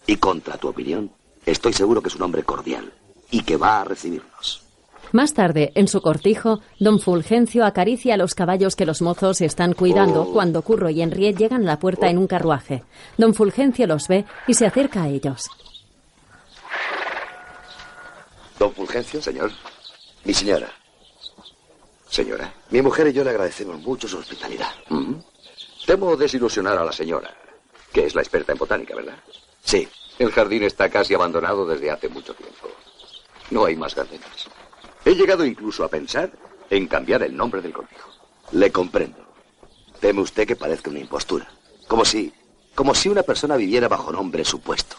[0.07, 1.11] Y contra tu opinión,
[1.47, 2.93] estoy seguro que es un hombre cordial
[3.31, 4.63] y que va a recibirnos.
[5.13, 9.73] Más tarde, en su cortijo, don Fulgencio acaricia a los caballos que los mozos están
[9.73, 10.33] cuidando Oh.
[10.33, 12.85] cuando Curro y Henriette llegan a la puerta en un carruaje.
[13.19, 15.49] Don Fulgencio los ve y se acerca a ellos.
[18.59, 19.51] Don Fulgencio, señor.
[20.25, 20.71] Mi señora.
[22.09, 24.69] Señora, mi mujer y yo le agradecemos mucho su hospitalidad.
[25.91, 27.35] Temo desilusionar a la señora,
[27.93, 29.19] que es la experta en botánica, ¿verdad?
[29.65, 29.89] Sí.
[30.21, 32.69] El jardín está casi abandonado desde hace mucho tiempo.
[33.51, 34.49] No hay más gardenias.
[35.05, 36.31] He llegado incluso a pensar
[36.71, 38.09] en cambiar el nombre del cortijo.
[38.53, 39.19] Le comprendo.
[39.99, 41.51] Teme usted que parezca una impostura.
[41.89, 42.33] Como si.
[42.77, 44.95] como si una persona viviera bajo nombre supuesto.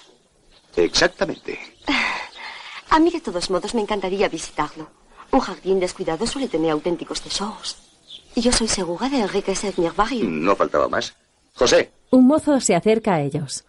[0.75, 1.57] Exactamente.
[2.89, 4.89] A mí, de todos modos, me encantaría visitarlo.
[5.31, 7.90] Un jardín descuidado suele tener auténticos tesoros.
[8.36, 10.25] Y yo soy segura de enriquecer mi herbario.
[10.27, 11.13] No faltaba más.
[11.55, 13.63] José, Un mozo se acerca a ellos.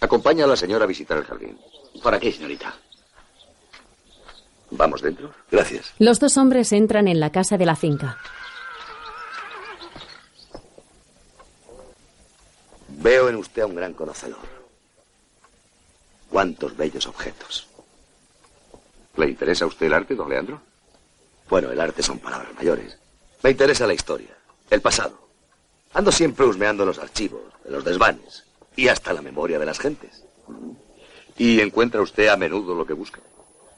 [0.00, 1.58] acompaña a la señora a visitar el jardín.
[2.02, 2.74] ¿Para qué, señorita?
[4.70, 5.32] ¿Vamos dentro?
[5.50, 5.92] Gracias.
[5.98, 8.18] Los dos hombres entran en la casa de la finca.
[12.88, 14.38] Veo en usted a un gran conocedor.
[16.30, 17.68] Cuántos bellos objetos.
[19.16, 20.60] ¿Le interesa a usted el arte, don Leandro?
[21.50, 22.96] Bueno, el arte son palabras mayores.
[23.42, 24.36] Me interesa la historia,
[24.70, 25.18] el pasado.
[25.94, 28.44] Ando siempre husmeando los archivos, en los desvanes
[28.76, 30.24] y hasta la memoria de las gentes.
[31.36, 33.20] ¿Y encuentra usted a menudo lo que busca?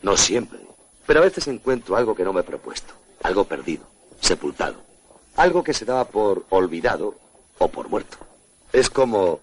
[0.02, 0.60] No siempre,
[1.06, 3.84] pero a veces encuentro algo que no me he propuesto, algo perdido,
[4.20, 4.76] sepultado,
[5.36, 7.14] algo que se daba por olvidado
[7.58, 8.18] o por muerto.
[8.72, 9.40] Es como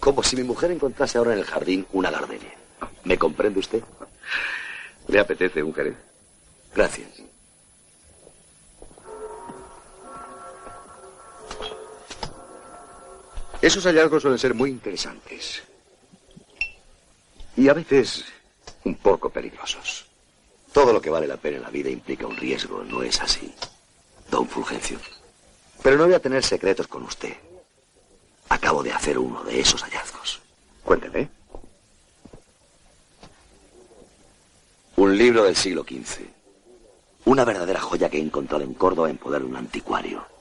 [0.00, 2.54] como si mi mujer encontrase ahora en el jardín una gardenia.
[3.04, 3.82] ¿Me comprende usted?
[5.08, 5.96] ¿Le apetece un jerez?
[6.74, 7.08] Gracias.
[13.60, 15.62] Esos hallazgos suelen ser muy interesantes.
[17.56, 18.24] Y a veces
[18.84, 20.06] un poco peligrosos.
[20.72, 23.52] Todo lo que vale la pena en la vida implica un riesgo, ¿no es así?
[24.30, 25.00] Don Fulgencio.
[25.82, 27.34] Pero no voy a tener secretos con usted.
[28.48, 30.40] Acabo de hacer uno de esos hallazgos.
[30.84, 31.28] Cuénteme.
[34.96, 36.26] Un libro del siglo XV.
[37.24, 40.37] Una verdadera joya que he encontrado en Córdoba en poder de un anticuario.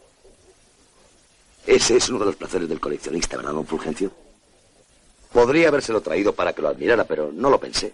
[1.68, 4.10] Ese es uno de los placeres del coleccionista, ¿verdad, don Fulgencio?
[5.34, 7.94] Podría habérselo traído para que lo admirara, pero no lo pensé.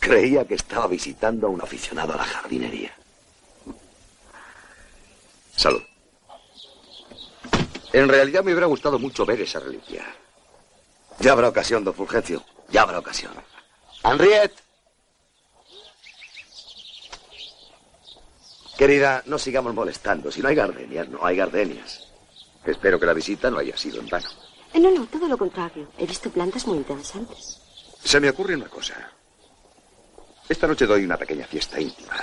[0.00, 2.92] Creía que estaba visitando a un aficionado a la jardinería.
[5.54, 5.82] Salud.
[7.92, 10.04] En realidad me hubiera gustado mucho ver esa reliquia.
[11.20, 12.42] Ya habrá ocasión, don Fulgencio.
[12.70, 13.32] Ya habrá ocasión.
[14.02, 14.60] Henriette.
[18.76, 20.32] Querida, no sigamos molestando.
[20.32, 22.11] Si no hay gardenias, no hay gardenias.
[22.64, 24.28] Espero que la visita no haya sido en vano.
[24.72, 25.88] Eh, No, no, todo lo contrario.
[25.98, 27.60] He visto plantas muy interesantes.
[28.02, 28.94] Se me ocurre una cosa.
[30.48, 32.14] Esta noche doy una pequeña fiesta íntima.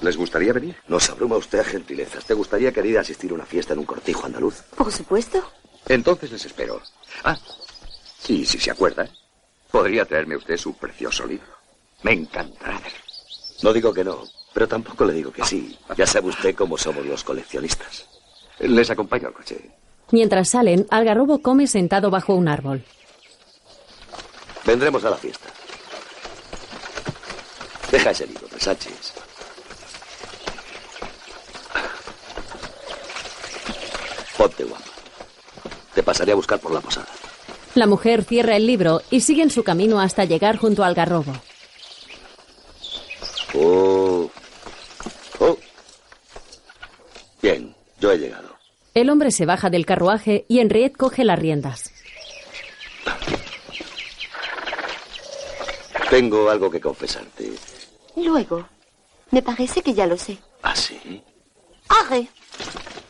[0.00, 0.76] ¿Les gustaría venir?
[0.88, 2.24] Nos abruma usted a gentilezas.
[2.24, 4.62] ¿Te gustaría, querida, asistir a una fiesta en un cortijo andaluz?
[4.76, 5.42] Por supuesto.
[5.88, 6.80] Entonces les espero.
[7.24, 7.36] Ah,
[8.28, 9.08] y si se acuerda,
[9.70, 11.48] podría traerme usted su precioso libro.
[12.02, 12.80] Me encantará.
[13.62, 15.76] No digo que no, pero tampoco le digo que sí.
[15.96, 18.06] Ya sabe usted cómo somos los coleccionistas.
[18.60, 19.70] Les acompaño al coche.
[20.12, 22.84] Mientras salen, Algarrobo come sentado bajo un árbol.
[24.64, 25.46] Vendremos a la fiesta.
[27.90, 29.14] Deja ese libro, Sánchez.
[34.36, 34.84] Ponte guapa.
[35.94, 37.08] Te pasaré a buscar por la posada.
[37.74, 41.32] La mujer cierra el libro y siguen su camino hasta llegar junto al garrobo.
[43.54, 44.30] Oh.
[45.38, 45.58] Oh.
[47.42, 48.39] Bien, yo he llegado.
[49.00, 51.90] El hombre se baja del carruaje y Henriette coge las riendas.
[56.10, 57.50] Tengo algo que confesarte.
[58.16, 58.68] Luego,
[59.30, 60.36] me parece que ya lo sé.
[60.62, 61.22] ¿Ah, sí?
[61.88, 62.28] ¡Arre!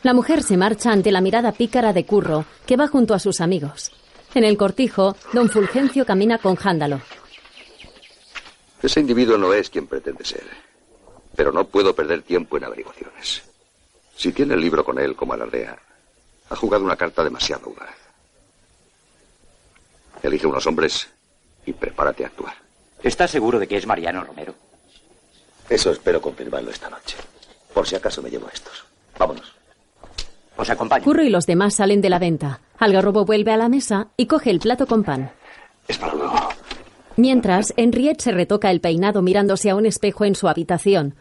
[0.03, 3.41] La mujer se marcha ante la mirada pícara de Curro, que va junto a sus
[3.41, 3.91] amigos.
[4.33, 7.01] En el cortijo, don Fulgencio camina con Jándalo.
[8.81, 10.45] Ese individuo no es quien pretende ser.
[11.35, 13.50] Pero no puedo perder tiempo en averiguaciones.
[14.15, 15.77] Si tiene el libro con él como alardea,
[16.49, 17.95] ha jugado una carta demasiado audaz.
[20.21, 21.07] Elige unos hombres
[21.65, 22.53] y prepárate a actuar.
[23.01, 24.53] ¿Estás seguro de que es Mariano Romero?
[25.69, 27.17] Eso espero confirmarlo esta noche.
[27.73, 28.85] Por si acaso me llevo a estos.
[29.17, 29.55] Vámonos.
[30.57, 31.03] Os acompaño.
[31.03, 32.59] Curro y los demás salen de la venta.
[32.77, 35.31] Algarrobo vuelve a la mesa y coge el plato con pan.
[35.87, 36.35] Es para luego.
[37.15, 41.15] Mientras, Henriette se retoca el peinado mirándose a un espejo en su habitación.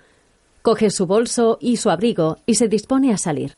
[0.62, 3.56] Coge su bolso y su abrigo y se dispone a salir.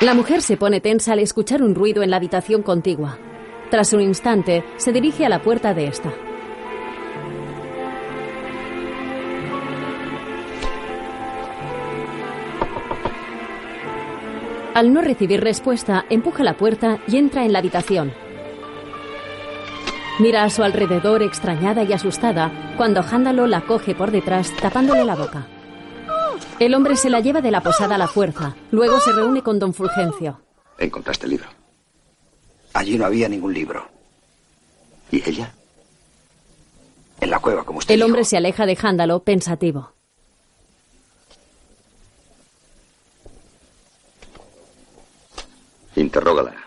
[0.00, 3.18] La mujer se pone tensa al escuchar un ruido en la habitación contigua.
[3.70, 6.12] Tras un instante, se dirige a la puerta de esta.
[14.74, 18.12] Al no recibir respuesta, empuja la puerta y entra en la habitación.
[20.20, 25.16] Mira a su alrededor extrañada y asustada cuando Hándalo la coge por detrás tapándole la
[25.16, 25.46] boca.
[26.60, 28.54] El hombre se la lleva de la posada a la fuerza.
[28.70, 30.40] Luego se reúne con don Fulgencio.
[30.78, 31.48] Encontraste el libro.
[32.74, 33.88] Allí no había ningún libro.
[35.10, 35.52] ¿Y ella?
[37.20, 38.06] En la cueva, como usted El dijo.
[38.06, 39.92] hombre se aleja de Hándalo pensativo.
[45.96, 46.63] Interrógala.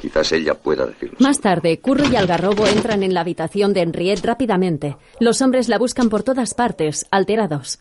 [0.00, 1.20] Quizás ella pueda decirnos.
[1.20, 4.96] Más tarde, Curro y Algarrobo entran en la habitación de Henriette rápidamente.
[5.18, 7.80] Los hombres la buscan por todas partes, alterados.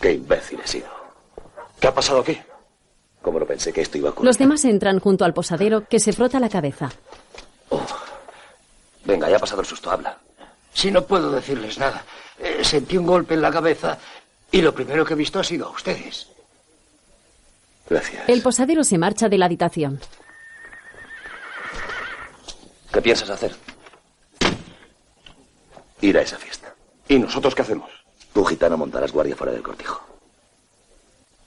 [0.00, 0.88] Qué imbécil he sido.
[1.78, 2.38] ¿Qué ha pasado aquí?
[3.22, 4.26] Como no pensé que esto iba a ocurrir.
[4.26, 6.90] Los demás entran junto al posadero que se frota la cabeza.
[9.04, 10.18] Venga, ya ha pasado el susto, habla.
[10.72, 12.04] Si no puedo decirles nada.
[12.38, 13.98] Eh, sentí un golpe en la cabeza
[14.50, 16.28] y lo primero que he visto ha sido a ustedes.
[17.90, 18.28] Gracias.
[18.28, 20.00] El posadero se marcha de la habitación.
[22.92, 23.54] ¿Qué piensas hacer?
[26.00, 26.72] Ir a esa fiesta.
[27.08, 27.90] ¿Y nosotros qué hacemos?
[28.32, 30.00] Tú, gitano, montarás guardia fuera del cortijo.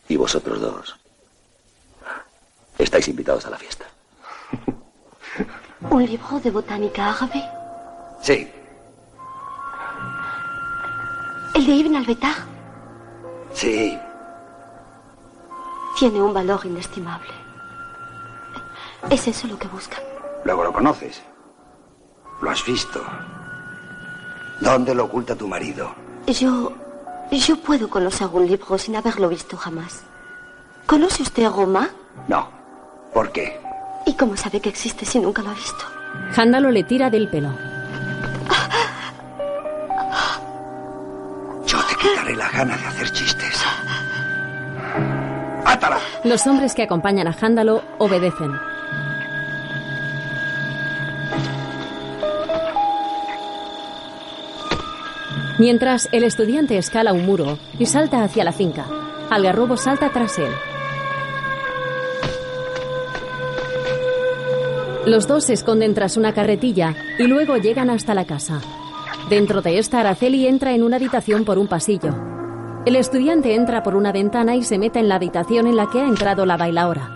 [0.10, 0.96] Y vosotros dos
[2.78, 3.86] estáis invitados a la fiesta.
[5.90, 7.44] ¿Un libro de botánica árabe?
[8.22, 8.52] Sí,
[11.56, 12.36] ¿El de Ibn al-Betar?
[13.54, 13.98] sí.
[15.98, 17.32] Tiene un valor inestimable.
[19.10, 20.02] ¿Es eso lo que buscan?
[20.44, 21.22] Luego lo conoces.
[22.42, 23.02] Lo has visto.
[24.60, 25.94] ¿Dónde lo oculta tu marido?
[26.28, 26.74] Yo.
[27.32, 30.04] Yo puedo conocer un libro sin haberlo visto jamás.
[30.86, 31.90] ¿Conoce usted a Roma?
[32.28, 32.48] No.
[33.14, 33.60] ¿Por qué?
[34.06, 35.86] ¿Y cómo sabe que existe si nunca lo ha visto?
[36.36, 37.50] Hándalo le tira del pelo.
[41.66, 43.64] Yo te quitaré la gana de hacer chistes.
[46.24, 48.52] Los hombres que acompañan a Hándalo obedecen.
[55.60, 58.86] Mientras, el estudiante escala un muro y salta hacia la finca.
[59.30, 60.52] Algarrobo salta tras él.
[65.06, 68.62] Los dos se esconden tras una carretilla y luego llegan hasta la casa.
[69.30, 72.33] Dentro de esta, Araceli entra en una habitación por un pasillo.
[72.86, 76.02] El estudiante entra por una ventana y se mete en la habitación en la que
[76.02, 77.10] ha entrado la bailaora.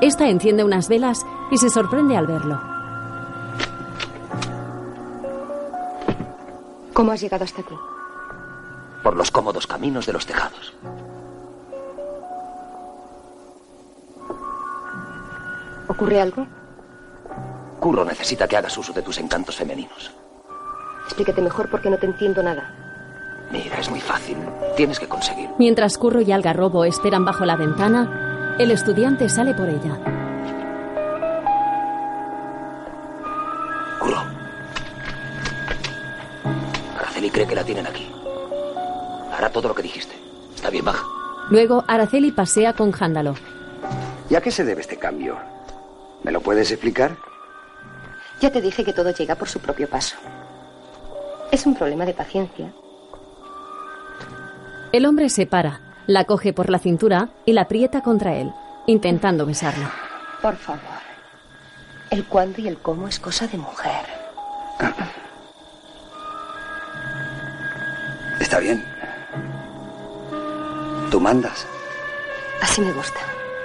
[0.00, 2.58] Esta enciende unas velas y se sorprende al verlo.
[6.94, 7.74] ¿Cómo has llegado hasta aquí?
[9.02, 10.72] Por los cómodos caminos de los tejados.
[15.88, 16.46] ¿Ocurre algo?
[17.78, 20.10] Curro necesita que hagas uso de tus encantos femeninos.
[21.08, 22.70] Explícate mejor porque no te entiendo nada.
[23.50, 24.36] Mira, es muy fácil.
[24.76, 25.48] Tienes que conseguir.
[25.58, 29.98] Mientras Curro y Algarrobo esperan bajo la ventana, el estudiante sale por ella.
[33.98, 34.22] Curro.
[36.98, 38.12] Araceli cree que la tienen aquí.
[39.34, 40.14] Hará todo lo que dijiste.
[40.54, 41.06] Está bien, baja.
[41.48, 43.34] Luego, Araceli pasea con Hándalo.
[44.28, 45.38] ¿Y a qué se debe este cambio?
[46.22, 47.16] ¿Me lo puedes explicar?
[48.42, 50.16] Ya te dije que todo llega por su propio paso.
[51.50, 52.72] Es un problema de paciencia.
[54.92, 58.52] El hombre se para, la coge por la cintura y la aprieta contra él,
[58.86, 59.90] intentando besarla.
[60.42, 60.80] Por favor.
[62.10, 64.06] El cuándo y el cómo es cosa de mujer.
[68.40, 68.82] Está bien.
[71.10, 71.66] Tú mandas.
[72.62, 73.18] Así me gusta.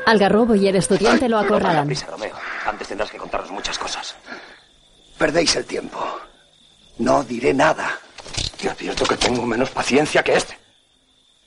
[0.05, 1.85] Algarrobo y el estudiante lo No acorralan.
[1.87, 2.35] prisa, Romeo.
[2.65, 4.15] Antes tendrás que contarnos muchas cosas.
[5.17, 5.99] Perdéis el tiempo.
[6.97, 7.99] No diré nada.
[8.59, 10.57] Te advierto que tengo menos paciencia que este.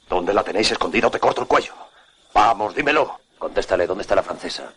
[0.09, 1.73] ¿Dónde la tenéis escondida o te corto el cuello?
[2.35, 3.19] Vamos, dímelo.
[3.39, 4.73] Contéstale, ¿dónde está la francesa?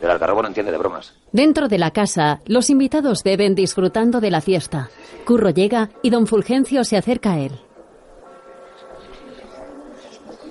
[0.00, 1.14] El algarrobo no entiende de bromas.
[1.32, 4.90] Dentro de la casa, los invitados beben disfrutando de la fiesta.
[5.24, 7.60] Curro llega y don Fulgencio se acerca a él.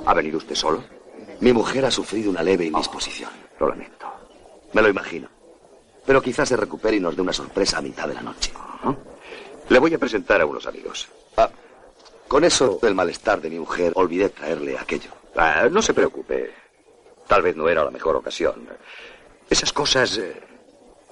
[0.05, 0.83] ¿Ha venido usted solo?
[1.39, 3.29] Mi mujer ha sufrido una leve indisposición.
[3.59, 4.07] Lo lamento.
[4.73, 5.29] Me lo imagino.
[6.05, 8.51] Pero quizás se recupere y nos dé una sorpresa a mitad de la noche.
[9.69, 11.07] Le voy a presentar a unos amigos.
[11.37, 11.49] Ah,
[12.27, 15.11] con eso del malestar de mi mujer, olvidé traerle aquello.
[15.35, 16.51] Ah, no se preocupe.
[17.27, 18.67] Tal vez no era la mejor ocasión.
[19.49, 20.41] Esas cosas eh,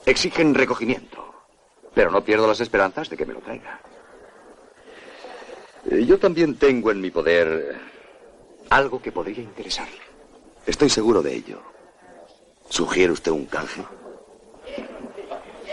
[0.06, 1.18] exigen recogimiento.
[1.94, 3.80] Pero no pierdo las esperanzas de que me lo traiga.
[5.90, 7.78] Eh, Yo también tengo en mi poder eh,
[8.70, 10.00] algo que podría interesarle.
[10.66, 11.62] Estoy seguro de ello.
[12.70, 13.84] ¿Sugiere usted un canje?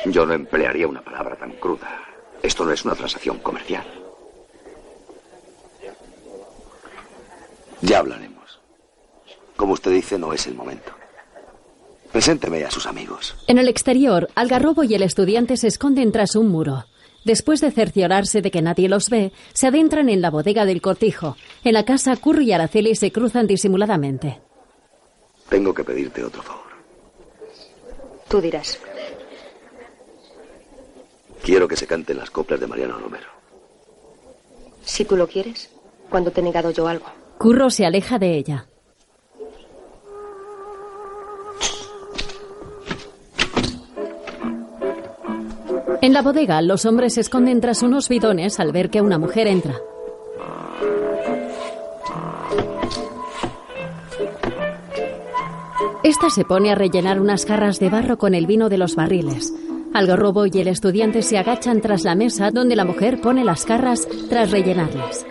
[0.07, 2.08] Yo no emplearía una palabra tan cruda.
[2.43, 3.85] Esto no es una transacción comercial.
[7.83, 8.61] Ya hablaremos.
[9.57, 10.93] Como usted dice, no es el momento.
[12.13, 13.37] Presénteme a sus amigos.
[13.47, 16.85] En el exterior, Algarrobo y el estudiante se esconden tras un muro.
[17.25, 21.37] Después de cerciorarse de que nadie los ve, se adentran en la bodega del cortijo.
[21.65, 24.41] En la casa, Curro y Araceli se cruzan disimuladamente.
[25.49, 26.69] Tengo que pedirte otro favor.
[28.29, 28.79] Tú dirás.
[31.49, 33.29] Quiero que se canten las coplas de Mariano Romero.
[34.85, 35.71] Si tú lo quieres,
[36.11, 37.07] cuando te he negado yo algo.
[37.39, 38.67] Curro se aleja de ella.
[46.03, 49.47] En la bodega, los hombres se esconden tras unos bidones al ver que una mujer
[49.47, 49.81] entra.
[56.03, 59.55] Esta se pone a rellenar unas jarras de barro con el vino de los barriles.
[59.95, 64.07] Algarrobo y el estudiante se agachan tras la mesa donde la mujer pone las jarras
[64.29, 65.27] tras rellenarlas.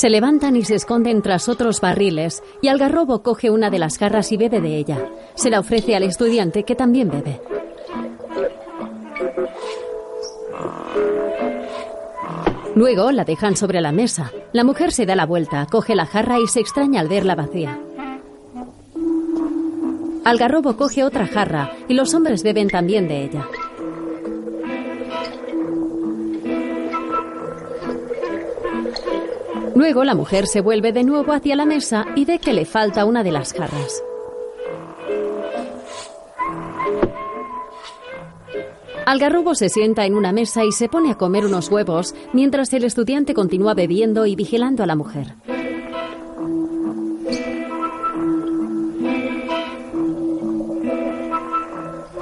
[0.00, 4.32] Se levantan y se esconden tras otros barriles, y Algarrobo coge una de las jarras
[4.32, 4.96] y bebe de ella.
[5.34, 7.38] Se la ofrece al estudiante, que también bebe.
[12.74, 14.32] Luego la dejan sobre la mesa.
[14.54, 17.78] La mujer se da la vuelta, coge la jarra y se extraña al verla vacía.
[20.24, 23.46] Algarrobo coge otra jarra y los hombres beben también de ella.
[29.74, 33.04] Luego la mujer se vuelve de nuevo hacia la mesa y ve que le falta
[33.04, 34.02] una de las jarras.
[39.06, 42.84] Algarrobo se sienta en una mesa y se pone a comer unos huevos mientras el
[42.84, 45.34] estudiante continúa bebiendo y vigilando a la mujer.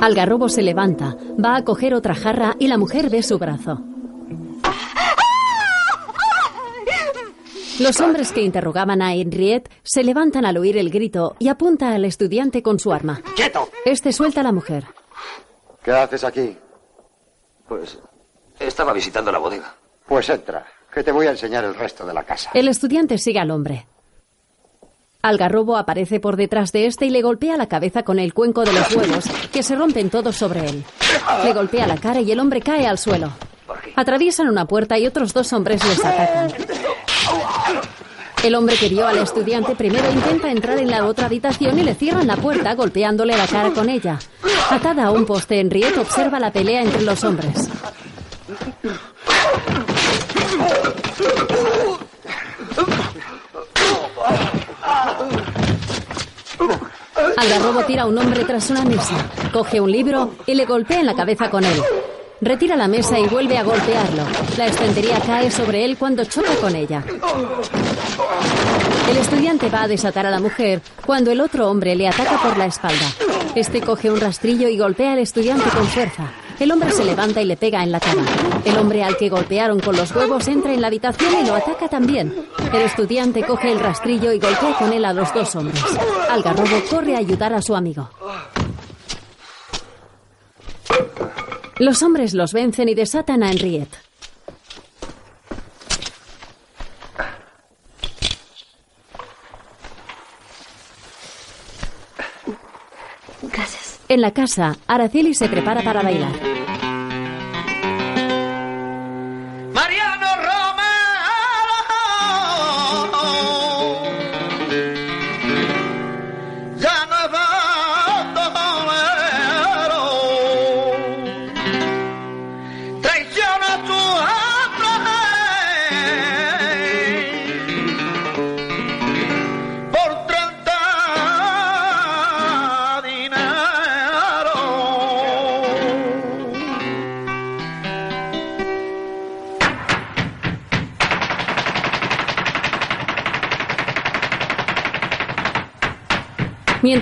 [0.00, 3.87] Algarrobo se levanta, va a coger otra jarra y la mujer ve su brazo.
[7.78, 12.04] Los hombres que interrogaban a Henriette se levantan al oír el grito y apunta al
[12.04, 13.22] estudiante con su arma.
[13.36, 13.68] ¡Quieto!
[13.84, 14.84] Este suelta a la mujer.
[15.82, 16.56] ¿Qué haces aquí?
[17.68, 17.98] Pues
[18.58, 19.74] estaba visitando la bodega.
[20.06, 22.50] Pues entra, que te voy a enseñar el resto de la casa.
[22.54, 23.86] El estudiante sigue al hombre.
[25.22, 28.72] Algarrobo aparece por detrás de este y le golpea la cabeza con el cuenco de
[28.72, 30.84] los huevos, que se rompen todos sobre él.
[31.44, 33.30] Le golpea la cara y el hombre cae al suelo.
[33.96, 36.52] Atraviesan una puerta y otros dos hombres les atacan.
[38.42, 41.94] El hombre que vio al estudiante primero intenta entrar en la otra habitación y le
[41.94, 44.18] cierran la puerta golpeándole la cara con ella.
[44.70, 47.68] Atada a un poste, Henriette observa la pelea entre los hombres.
[57.36, 59.14] Algarrobo tira a un hombre tras una mesa,
[59.52, 61.82] coge un libro y le golpea en la cabeza con él.
[62.40, 64.22] Retira la mesa y vuelve a golpearlo.
[64.56, 67.02] La estantería cae sobre él cuando choca con ella.
[69.10, 72.56] El estudiante va a desatar a la mujer cuando el otro hombre le ataca por
[72.56, 73.06] la espalda.
[73.56, 76.30] Este coge un rastrillo y golpea al estudiante con fuerza.
[76.60, 78.22] El hombre se levanta y le pega en la cara.
[78.64, 81.88] El hombre al que golpearon con los huevos entra en la habitación y lo ataca
[81.88, 82.34] también.
[82.72, 85.82] El estudiante coge el rastrillo y golpea con él a los dos hombres.
[86.30, 88.08] Algarrobo corre a ayudar a su amigo.
[91.78, 93.96] Los hombres los vencen y desatan a Henriette.
[103.42, 104.00] Gracias.
[104.08, 106.57] En la casa, Araceli se prepara para bailar.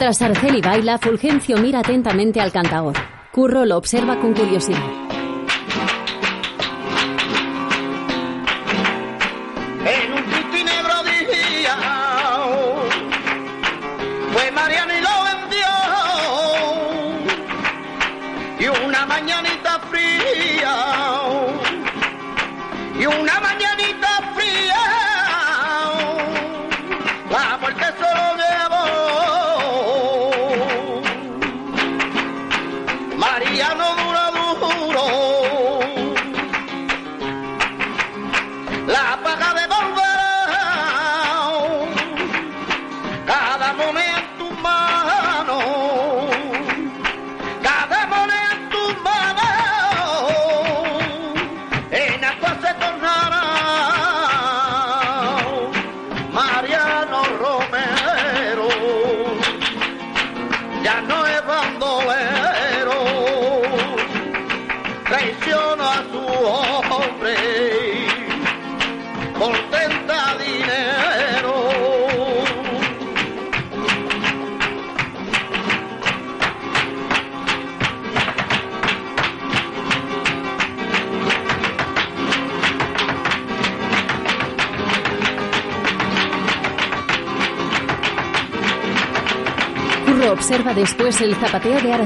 [0.07, 2.95] Mientras Araceli baila, Fulgencio mira atentamente al cantador.
[3.33, 5.06] Curro lo observa con curiosidad.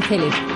[0.02, 0.49] Ángeles.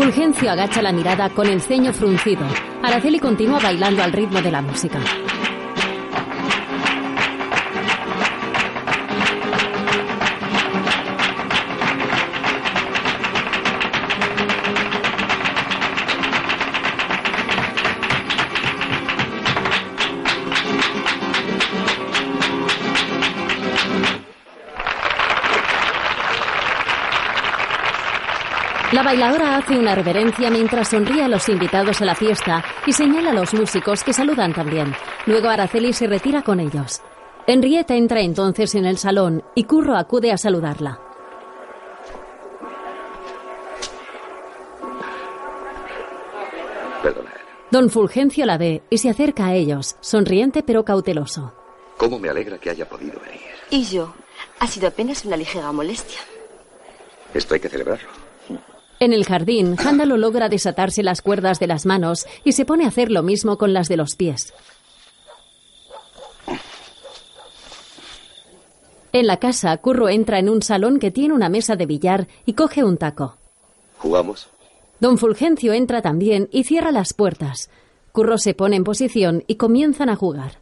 [0.00, 2.40] Fulgencio agacha la mirada con el ceño fruncido.
[2.82, 4.98] Araceli continúa bailando al ritmo de la música.
[29.10, 33.34] Bailadora hace una reverencia mientras sonríe a los invitados a la fiesta y señala a
[33.34, 34.94] los músicos que saludan también.
[35.26, 37.02] Luego Araceli se retira con ellos.
[37.44, 41.00] Henrietta entra entonces en el salón y Curro acude a saludarla.
[47.02, 47.32] Perdona.
[47.72, 51.52] Don Fulgencio la ve y se acerca a ellos, sonriente pero cauteloso.
[51.96, 53.40] ¿Cómo me alegra que haya podido venir?
[53.70, 54.14] Y yo.
[54.60, 56.20] Ha sido apenas una ligera molestia.
[57.34, 58.19] Esto hay que celebrarlo.
[59.02, 62.88] En el jardín, Hándalo logra desatarse las cuerdas de las manos y se pone a
[62.88, 64.52] hacer lo mismo con las de los pies.
[69.12, 72.52] En la casa, Curro entra en un salón que tiene una mesa de billar y
[72.52, 73.38] coge un taco.
[73.96, 74.50] ¿Jugamos?
[75.00, 77.70] Don Fulgencio entra también y cierra las puertas.
[78.12, 80.60] Curro se pone en posición y comienzan a jugar.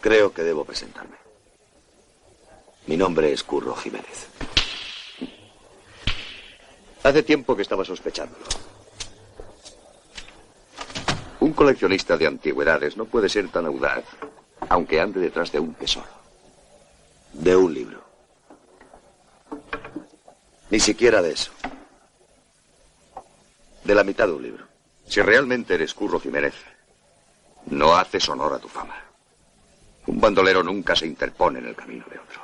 [0.00, 1.16] Creo que debo presentarme.
[2.86, 4.28] Mi nombre es Curro Jiménez.
[7.02, 8.44] Hace tiempo que estaba sospechándolo.
[11.40, 14.04] Un coleccionista de antigüedades no puede ser tan audaz,
[14.68, 16.08] aunque ande detrás de un tesoro.
[17.32, 18.04] De un libro.
[20.68, 21.50] Ni siquiera de eso.
[23.84, 24.66] De la mitad de un libro.
[25.08, 26.54] Si realmente eres Curro Jiménez,
[27.66, 28.96] no haces honor a tu fama.
[30.06, 32.42] Un bandolero nunca se interpone en el camino de otro.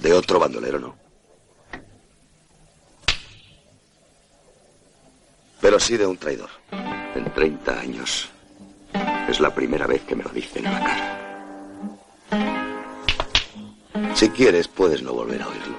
[0.00, 1.07] De otro bandolero no.
[5.60, 6.50] Pero sí de un traidor.
[7.14, 8.28] En 30 años.
[9.28, 11.18] Es la primera vez que me lo dicen a la cara.
[14.14, 15.76] Si quieres, puedes no volver a oírlo.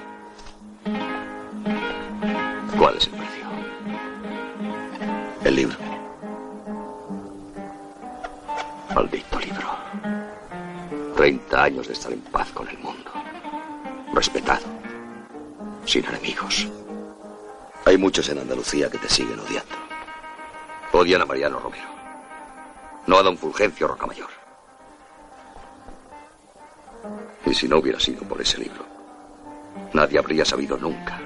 [2.78, 3.44] ¿Cuál es el precio?
[5.44, 5.76] El libro.
[8.94, 9.76] Maldito libro.
[11.16, 13.10] 30 años de estar en paz con el mundo.
[14.14, 14.64] Respetado.
[15.84, 16.66] Sin enemigos.
[17.84, 19.74] Hay muchos en Andalucía que te siguen odiando.
[20.92, 21.88] Odian a Mariano Romero.
[23.06, 24.28] No a don Fulgencio Rocamayor.
[27.46, 28.84] Y si no hubiera sido por ese libro,
[29.92, 31.20] nadie habría sabido nunca,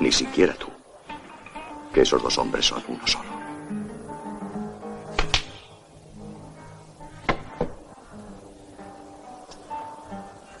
[0.00, 0.68] ni siquiera tú,
[1.92, 3.30] que esos dos hombres son uno solo.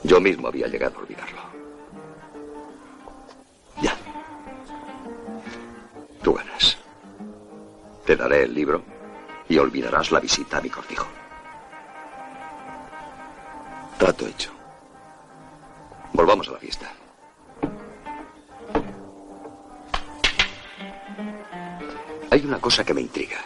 [0.04, 1.51] Yo mismo había llegado a olvidarlo.
[8.04, 8.82] Te daré el libro
[9.48, 11.06] y olvidarás la visita a mi cortijo.
[13.98, 14.50] Trato hecho.
[16.12, 16.92] Volvamos a la fiesta.
[22.30, 23.38] Hay una cosa que me intriga.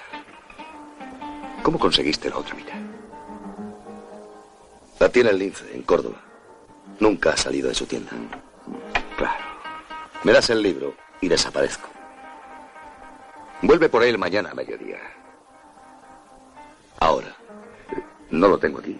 [1.62, 2.78] ¿Cómo conseguiste la otra mitad?
[5.00, 6.22] La tiene el lince, en Córdoba.
[7.00, 8.12] Nunca ha salido de su tienda.
[9.16, 9.44] Claro.
[10.22, 11.95] Me das el libro y desaparezco.
[13.62, 14.98] Vuelve por él mañana a mediodía.
[17.00, 17.34] Ahora.
[18.30, 18.98] No lo tengo aquí.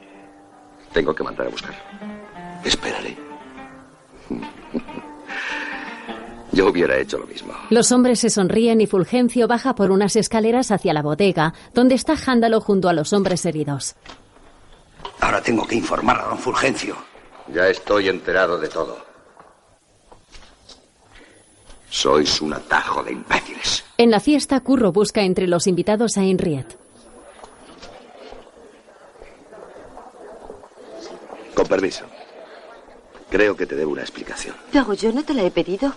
[0.92, 1.78] Tengo que mandar a buscarlo.
[2.64, 3.16] Esperaré.
[6.52, 7.52] Yo hubiera hecho lo mismo.
[7.68, 12.16] Los hombres se sonríen y Fulgencio baja por unas escaleras hacia la bodega, donde está
[12.16, 13.94] Jándalo junto a los hombres heridos.
[15.20, 16.96] Ahora tengo que informar a don Fulgencio.
[17.52, 19.04] Ya estoy enterado de todo.
[21.90, 23.76] Sois un atajo de imbéciles.
[23.99, 26.76] En la fiesta, Curro busca entre los invitados a Henriette.
[31.55, 32.05] Con permiso.
[33.30, 34.55] Creo que te debo una explicación.
[34.70, 35.94] Pero yo no te la he pedido.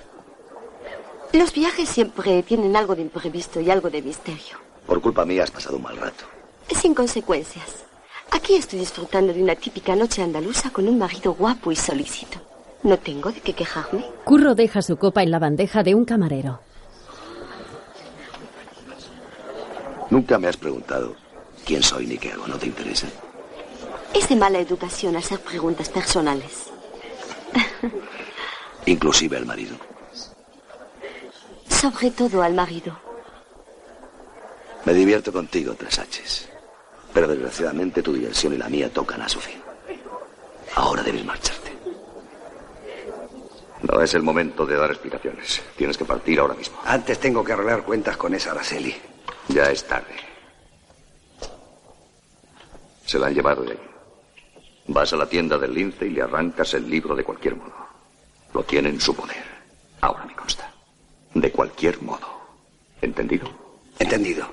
[1.33, 4.57] Los viajes siempre tienen algo de imprevisto y algo de misterio.
[4.87, 6.23] Por culpa mía has pasado un mal rato.
[6.71, 7.83] Sin consecuencias.
[8.31, 12.39] Aquí estoy disfrutando de una típica noche andaluza con un marido guapo y solícito.
[12.83, 14.05] No tengo de qué quejarme.
[14.23, 16.61] Curro deja su copa en la bandeja de un camarero.
[20.09, 21.15] Nunca me has preguntado
[21.65, 22.47] quién soy ni qué hago.
[22.47, 23.07] ¿No te interesa?
[24.13, 26.65] Es de mala educación hacer preguntas personales.
[28.85, 29.75] Inclusive al marido.
[31.69, 32.97] Sobre todo al marido.
[34.85, 36.49] Me divierto contigo, tres H's.
[37.13, 39.61] Pero desgraciadamente tu diversión y la mía tocan a su fin.
[40.75, 41.69] Ahora debes marcharte.
[43.83, 45.61] No es el momento de dar explicaciones.
[45.77, 46.79] Tienes que partir ahora mismo.
[46.85, 48.95] Antes tengo que arreglar cuentas con esa Araceli.
[49.49, 50.15] Ya es tarde.
[53.05, 53.77] Se la han llevado de.
[54.87, 57.73] Vas a la tienda del lince y le arrancas el libro de cualquier modo.
[58.53, 59.43] Lo tiene en su poder.
[60.01, 60.71] Ahora me consta.
[61.33, 62.27] De cualquier modo.
[63.01, 63.49] ¿Entendido?
[63.97, 64.47] Entendido.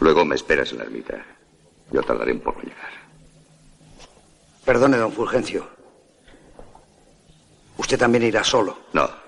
[0.00, 1.24] Luego me esperas en la ermita.
[1.92, 2.90] Yo tardaré un poco en llegar.
[4.64, 5.68] Perdone, don Fulgencio.
[7.76, 8.78] Usted también irá solo.
[8.92, 9.19] No.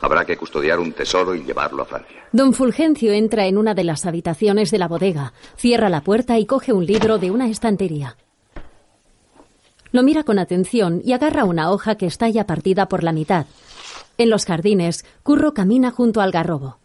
[0.00, 2.16] Habrá que custodiar un tesoro y llevarlo a Francia.
[2.32, 6.46] Don Fulgencio entra en una de las habitaciones de la bodega, cierra la puerta y
[6.46, 8.16] coge un libro de una estantería.
[9.92, 13.46] Lo mira con atención y agarra una hoja que está ya partida por la mitad.
[14.18, 16.78] En los jardines, Curro camina junto al garrobo.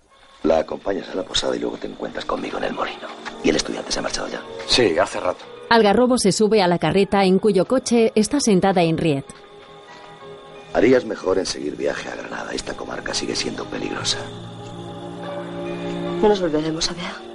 [0.44, 3.08] La acompañas a la posada y luego te encuentras conmigo en el molino.
[3.44, 4.42] ¿Y el estudiante se ha marchado ya?
[4.68, 5.44] Sí, hace rato.
[5.70, 9.34] Algarrobo se sube a la carreta en cuyo coche está sentada Henriette.
[10.74, 12.54] Harías mejor en seguir viaje a Granada.
[12.54, 14.20] Esta comarca sigue siendo peligrosa.
[16.22, 17.32] No nos volveremos a ver.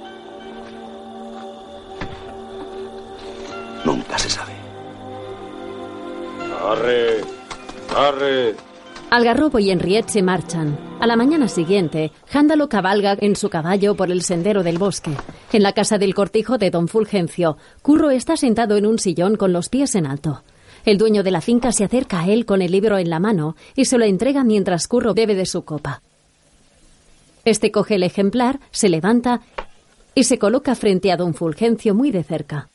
[3.85, 4.53] Nunca se sabe.
[6.63, 7.21] ¡Arre!
[7.95, 8.55] ¡Arre!
[9.09, 10.77] Algarrobo y Henriette se marchan.
[10.99, 15.11] A la mañana siguiente, Jándalo cabalga en su caballo por el sendero del bosque.
[15.53, 19.53] En la casa del cortijo de don Fulgencio, Curro está sentado en un sillón con
[19.53, 20.43] los pies en alto.
[20.87, 23.57] El dueño de la finca se acerca a él con el libro en la mano
[23.75, 26.01] y se lo entrega mientras Curro bebe de su copa.
[27.43, 29.41] Este coge el ejemplar, se levanta
[30.15, 32.69] y se coloca frente a don Fulgencio muy de cerca.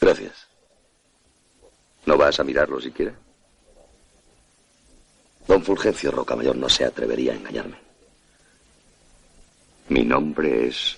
[0.00, 0.48] Gracias.
[2.04, 3.14] ¿No vas a mirarlo siquiera?
[5.46, 7.76] Don Fulgencio Rocamayor no se atrevería a engañarme.
[9.88, 10.96] Mi nombre es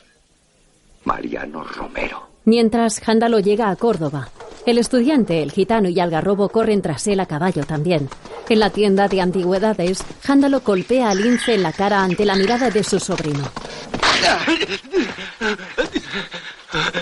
[1.05, 2.28] Mariano Romero.
[2.49, 4.31] Mientras Jándalo llega a Córdoba,
[4.65, 8.09] el estudiante, el gitano y Algarrobo corren tras él a caballo también.
[8.49, 12.71] En la tienda de antigüedades, Jándalo golpea a Lince en la cara ante la mirada
[12.71, 13.45] de su sobrino.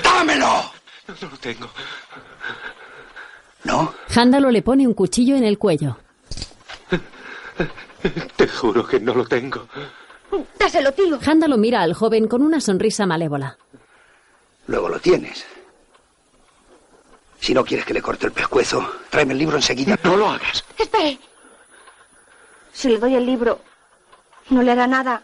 [0.02, 0.72] ¡Dámelo!
[1.06, 1.68] No lo tengo.
[3.62, 3.94] ¿No?
[4.08, 5.96] Jándalo le pone un cuchillo en el cuello.
[8.34, 9.68] Te juro que no lo tengo.
[10.58, 11.20] Dáselo, tío.
[11.20, 13.56] Jándalo mira al joven con una sonrisa malévola.
[14.66, 15.44] Luego lo tienes.
[17.40, 19.98] Si no quieres que le corte el pescuezo, tráeme el libro enseguida.
[20.02, 20.64] No lo hagas.
[20.78, 21.18] Espere.
[22.72, 23.60] Si le doy el libro,
[24.50, 25.22] no le hará nada.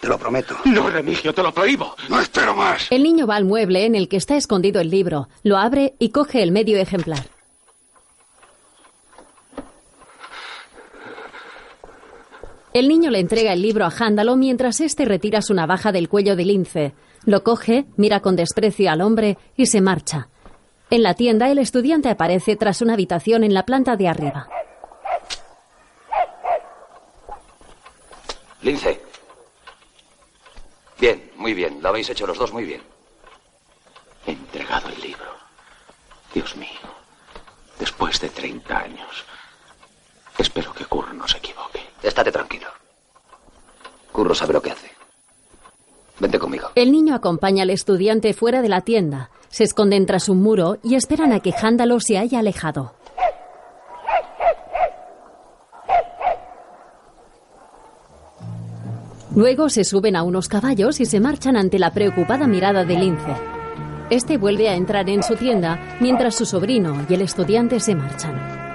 [0.00, 0.56] Te lo prometo.
[0.66, 1.96] No, Remigio, te lo prohíbo.
[2.08, 2.88] No espero más.
[2.90, 6.10] El niño va al mueble en el que está escondido el libro, lo abre y
[6.10, 7.26] coge el medio ejemplar.
[12.74, 16.34] El niño le entrega el libro a Jándalo mientras éste retira su navaja del cuello
[16.34, 16.92] de lince.
[17.26, 20.28] Lo coge, mira con desprecio al hombre y se marcha.
[20.90, 24.48] En la tienda, el estudiante aparece tras una habitación en la planta de arriba.
[28.62, 29.00] Lince.
[30.98, 31.82] Bien, muy bien.
[31.82, 32.82] Lo habéis hecho los dos muy bien.
[34.26, 35.32] He entregado el libro.
[36.32, 36.68] Dios mío.
[37.78, 39.24] Después de 30 años.
[40.38, 41.80] Espero que Curro no se equivoque.
[42.02, 42.68] Estate tranquilo.
[44.12, 44.93] Curro sabe lo que hace.
[46.20, 46.68] Vente conmigo.
[46.74, 49.30] El niño acompaña al estudiante fuera de la tienda.
[49.48, 52.94] Se esconden tras un muro y esperan a que Jándalo se haya alejado.
[59.34, 63.34] Luego se suben a unos caballos y se marchan ante la preocupada mirada de Lince.
[64.08, 68.73] Este vuelve a entrar en su tienda mientras su sobrino y el estudiante se marchan.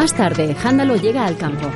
[0.00, 1.70] Más tarde, Jándalo llega al campo.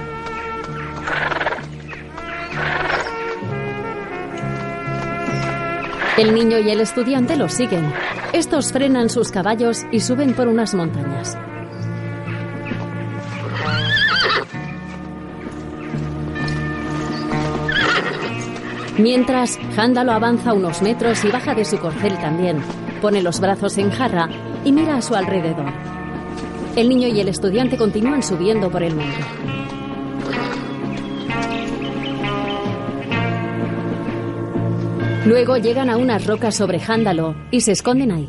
[6.17, 7.85] El niño y el estudiante lo siguen.
[8.33, 11.37] Estos frenan sus caballos y suben por unas montañas.
[18.97, 22.63] Mientras, Jándalo avanza unos metros y baja de su corcel también.
[23.03, 24.31] Pone los brazos en jarra
[24.65, 25.94] y mira a su alrededor.
[26.77, 29.21] El niño y el estudiante continúan subiendo por el monte.
[35.25, 38.29] Luego llegan a unas rocas sobre Jándalo y se esconden ahí.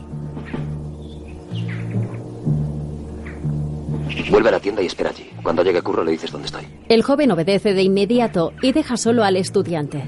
[4.29, 5.27] Vuelve a la tienda y espera allí.
[5.41, 6.65] Cuando llegue Curro le dices dónde estoy.
[6.87, 10.03] El joven obedece de inmediato y deja solo al estudiante.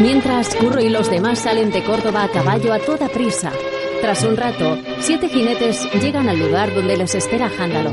[0.00, 3.52] Mientras Curro y los demás salen de Córdoba a caballo a toda prisa.
[4.00, 7.92] Tras un rato, siete jinetes llegan al lugar donde les espera Jándalo.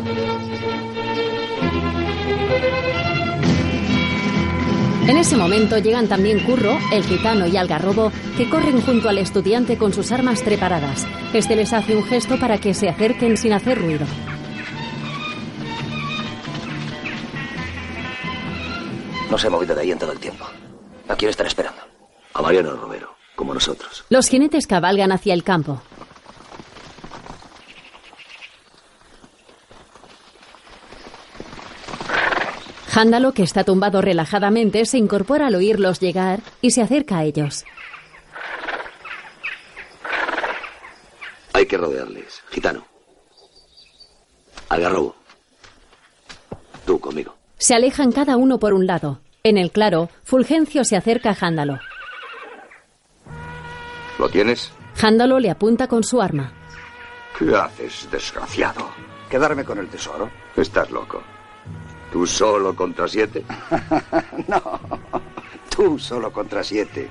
[5.05, 9.77] En ese momento llegan también Curro, el gitano y Algarrobo, que corren junto al estudiante
[9.77, 11.05] con sus armas preparadas.
[11.33, 14.05] Este les hace un gesto para que se acerquen sin hacer ruido.
[19.29, 20.45] No se ha movido de ahí en todo el tiempo.
[21.09, 21.81] ¿A quién estará esperando?
[22.37, 24.05] A Mariano Romero, como nosotros.
[24.09, 25.81] Los jinetes cabalgan hacia el campo.
[32.89, 37.65] Jándalo, que está tumbado relajadamente, se incorpora al oírlos llegar y se acerca a ellos.
[41.53, 42.43] Hay que rodearles.
[42.51, 42.85] Gitano.
[44.69, 45.15] Algarrobo.
[46.85, 47.35] Tú conmigo.
[47.57, 49.21] Se alejan cada uno por un lado.
[49.41, 51.79] En el claro, Fulgencio se acerca a Jándalo.
[54.17, 54.71] ¿Lo tienes?
[54.95, 56.51] Jándalo le apunta con su arma.
[57.37, 58.89] ¿Qué haces, desgraciado?
[59.29, 60.29] Quedarme con el tesoro.
[60.55, 61.21] Estás loco.
[62.11, 63.43] ¿Tú solo contra siete?
[64.47, 64.79] no,
[65.69, 67.07] tú solo contra siete.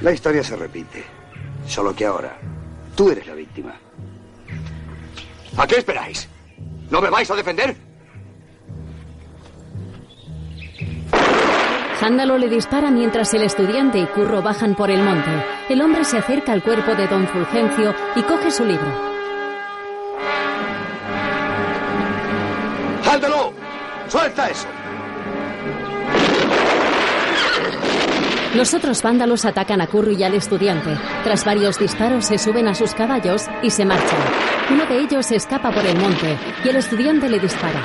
[0.00, 1.04] La historia se repite.
[1.66, 2.38] Solo que ahora,
[2.94, 3.74] tú eres la víctima.
[5.56, 6.28] ¿A qué esperáis?
[6.90, 7.76] ¿No me vais a defender?
[12.04, 15.30] Jándalo le dispara mientras el estudiante y Curro bajan por el monte.
[15.70, 18.86] El hombre se acerca al cuerpo de don Fulgencio y coge su libro.
[23.02, 23.54] ¡Jándalo!
[24.06, 24.66] ¡Suelta eso!
[28.54, 30.98] Los otros vándalos atacan a Curro y al estudiante.
[31.22, 34.20] Tras varios disparos se suben a sus caballos y se marchan.
[34.70, 36.36] Uno de ellos escapa por el monte
[36.66, 37.80] y el estudiante le dispara.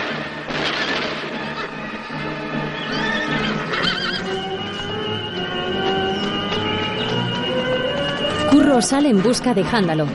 [8.82, 10.06] Sale en busca de Jándalo.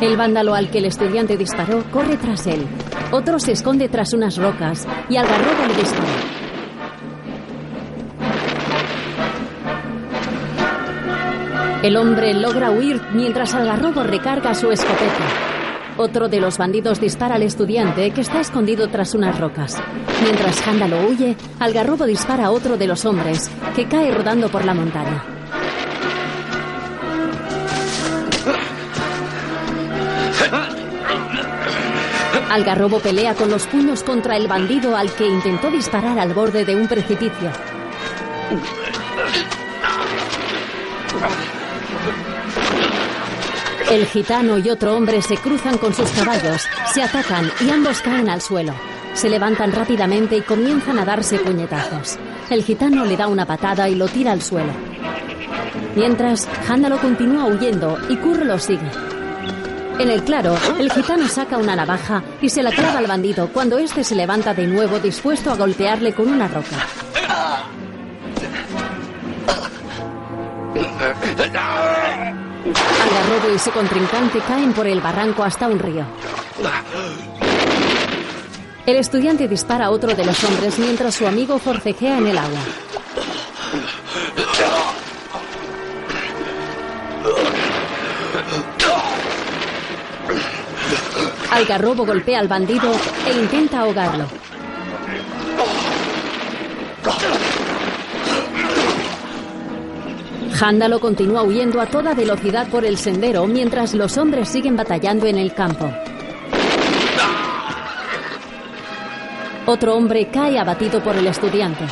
[0.00, 2.64] El vándalo al que el estudiante disparó corre tras él.
[3.10, 6.08] Otro se esconde tras unas rocas y Algarrobo le dispara.
[11.82, 15.28] El hombre logra huir mientras Algarrobo recarga su escopeta.
[15.98, 19.76] Otro de los bandidos dispara al estudiante que está escondido tras unas rocas.
[20.22, 24.72] Mientras Jándalo huye, Algarrobo dispara a otro de los hombres, que cae rodando por la
[24.72, 25.43] montaña.
[32.54, 36.76] Algarrobo pelea con los puños contra el bandido al que intentó disparar al borde de
[36.76, 37.50] un precipicio.
[43.90, 46.62] El gitano y otro hombre se cruzan con sus caballos,
[46.92, 48.72] se atacan y ambos caen al suelo.
[49.14, 52.20] Se levantan rápidamente y comienzan a darse puñetazos.
[52.50, 54.72] El gitano le da una patada y lo tira al suelo.
[55.96, 59.13] Mientras, Jándalo continúa huyendo y Curro lo sigue.
[59.98, 63.78] En el claro, el gitano saca una navaja y se la clava al bandido cuando
[63.78, 66.76] éste se levanta de nuevo dispuesto a golpearle con una roca.
[73.04, 76.04] Algarrobo y su contrincante caen por el barranco hasta un río.
[78.86, 82.60] El estudiante dispara a otro de los hombres mientras su amigo forcejea en el agua.
[91.54, 92.90] Algarrobo golpea al bandido
[93.28, 94.26] e intenta ahogarlo.
[100.52, 105.38] Jándalo continúa huyendo a toda velocidad por el sendero mientras los hombres siguen batallando en
[105.38, 105.88] el campo.
[109.66, 111.84] Otro hombre cae abatido por el estudiante.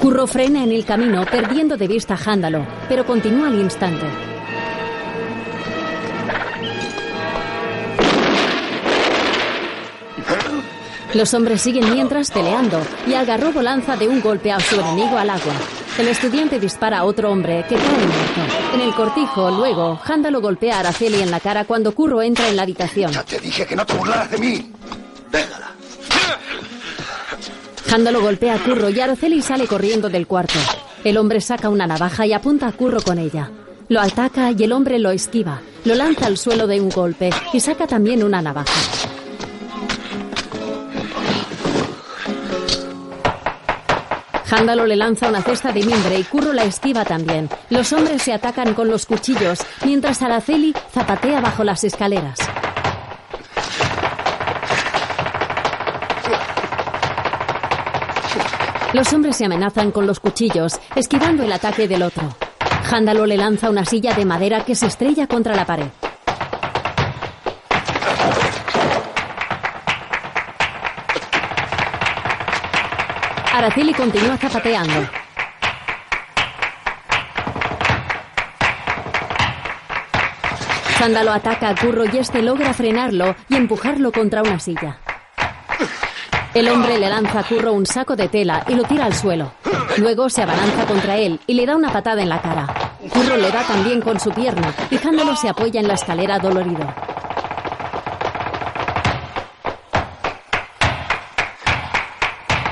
[0.00, 4.06] Curro frena en el camino, perdiendo de vista a Jándalo, pero continúa al instante.
[11.12, 15.28] Los hombres siguen mientras peleando y Algarrobo lanza de un golpe a su enemigo al
[15.28, 15.52] agua.
[15.98, 18.74] El estudiante dispara a otro hombre que cae muerto.
[18.74, 22.56] En el cortijo, luego, Jándalo golpea a Araceli en la cara cuando Curro entra en
[22.56, 23.12] la habitación.
[23.12, 24.72] Ya te dije que no te burlaras de mí.
[25.30, 25.69] Déjala.
[27.90, 30.60] Jándalo golpea a Curro y Araceli sale corriendo del cuarto.
[31.02, 33.50] El hombre saca una navaja y apunta a Curro con ella.
[33.88, 35.60] Lo ataca y el hombre lo esquiva.
[35.84, 38.70] Lo lanza al suelo de un golpe y saca también una navaja.
[44.46, 47.48] Jándalo le lanza una cesta de mimbre y Curro la esquiva también.
[47.70, 52.38] Los hombres se atacan con los cuchillos, mientras Araceli zapatea bajo las escaleras.
[58.92, 62.34] Los hombres se amenazan con los cuchillos, esquivando el ataque del otro.
[62.84, 65.86] Jándalo le lanza una silla de madera que se estrella contra la pared.
[73.54, 75.06] Araceli continúa zapateando.
[80.98, 84.98] Jándalo ataca a Curro y este logra frenarlo y empujarlo contra una silla.
[86.52, 89.52] El hombre le lanza a Curro un saco de tela y lo tira al suelo.
[89.98, 92.66] Luego se abalanza contra él y le da una patada en la cara.
[93.08, 96.92] Curro le da también con su pierna y Jándalo se apoya en la escalera dolorido.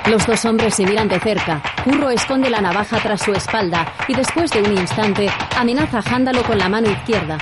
[0.06, 1.62] Los dos hombres se miran de cerca.
[1.84, 6.42] Curro esconde la navaja tras su espalda y después de un instante amenaza a Jándalo
[6.42, 7.38] con la mano izquierda.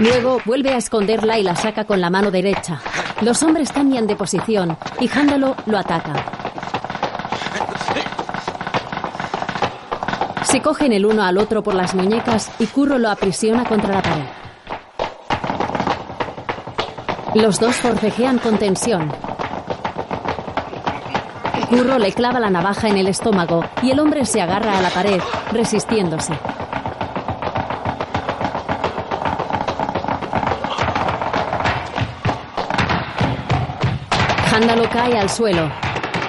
[0.00, 2.80] Luego vuelve a esconderla y la saca con la mano derecha.
[3.22, 6.12] Los hombres cambian de posición y Jándalo lo ataca.
[10.44, 14.02] Se cogen el uno al otro por las muñecas y Curro lo aprisiona contra la
[14.02, 14.24] pared.
[17.34, 19.10] Los dos forcejean con tensión.
[21.68, 24.90] Curro le clava la navaja en el estómago y el hombre se agarra a la
[24.90, 25.20] pared,
[25.52, 26.34] resistiéndose.
[34.58, 35.70] Jándalo cae al suelo.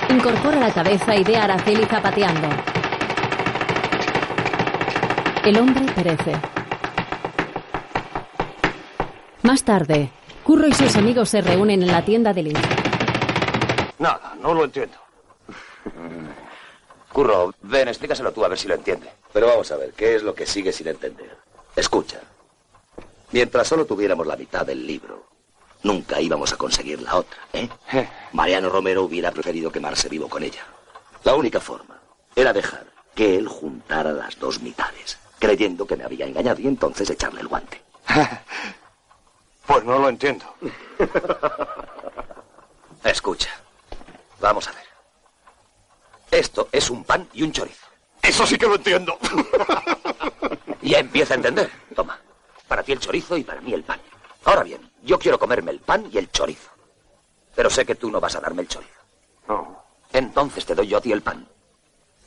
[0.09, 2.49] Incorpora la cabeza y ve a Araceli zapateando.
[5.45, 6.33] El hombre perece.
[9.43, 10.11] Más tarde,
[10.43, 12.67] Curro y sus amigos se reúnen en la tienda de Lynch.
[13.99, 14.97] Nada, no lo entiendo.
[17.13, 19.09] Curro, ven, explícaselo tú a ver si lo entiende.
[19.31, 21.33] Pero vamos a ver, ¿qué es lo que sigue sin entender?
[21.77, 22.19] Escucha.
[23.31, 25.36] Mientras solo tuviéramos la mitad del libro,
[25.88, 27.69] nunca íbamos a conseguir la otra, ¿eh?
[28.34, 30.65] Mariano Romero hubiera preferido quemarse vivo con ella.
[31.23, 31.97] La única forma
[32.35, 32.85] era dejar
[33.15, 37.47] que él juntara las dos mitades, creyendo que me había engañado y entonces echarle el
[37.47, 37.81] guante.
[39.65, 40.45] Pues no lo entiendo.
[43.03, 43.49] Escucha,
[44.39, 44.85] vamos a ver.
[46.31, 47.85] Esto es un pan y un chorizo.
[48.22, 49.18] Eso sí que lo entiendo.
[50.81, 51.69] Ya empieza a entender.
[51.93, 52.18] Toma,
[52.65, 53.99] para ti el chorizo y para mí el pan.
[54.48, 56.69] Ahora bien, yo quiero comerme el pan y el chorizo.
[57.53, 58.94] Pero sé que tú no vas a darme el chorizo.
[59.49, 59.84] No.
[60.14, 61.45] Entonces te doy yo a ti el pan.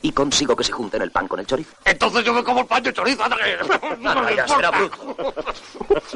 [0.03, 1.73] Y consigo que se junten el pan con el chorizo.
[1.83, 3.25] Entonces yo me como el pan y el chorizo.
[3.25, 5.35] anda que- No, no, ya será bruto.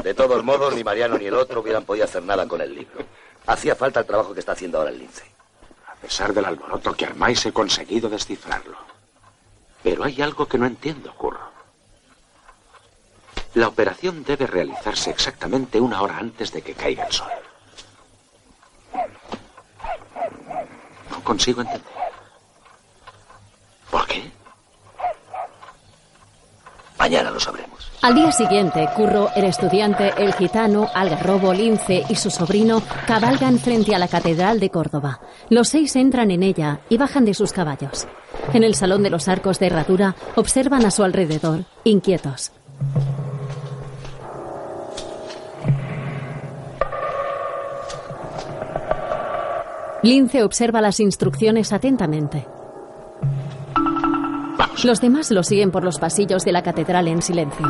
[0.03, 3.03] De todos modos, ni Mariano ni el otro hubieran podido hacer nada con el libro.
[3.47, 5.25] Hacía falta el trabajo que está haciendo ahora el lince.
[5.89, 8.77] A pesar del alboroto que armáis, he conseguido descifrarlo.
[9.83, 11.54] Pero hay algo que no entiendo, Curro.
[13.55, 17.29] La operación debe realizarse exactamente una hora antes de que caiga el sol.
[21.11, 21.93] No consigo entender.
[23.91, 24.31] ¿Por qué?
[26.99, 27.93] Mañana lo sabremos.
[28.03, 33.95] Al día siguiente, Curro, el estudiante, el gitano, Algarrobo, Lince y su sobrino cabalgan frente
[33.95, 35.21] a la Catedral de Córdoba.
[35.49, 38.07] Los seis entran en ella y bajan de sus caballos.
[38.53, 42.53] En el Salón de los Arcos de Herradura observan a su alrededor, inquietos.
[50.05, 52.47] Lince observa las instrucciones atentamente.
[54.85, 57.67] Los demás lo siguen por los pasillos de la catedral en silencio.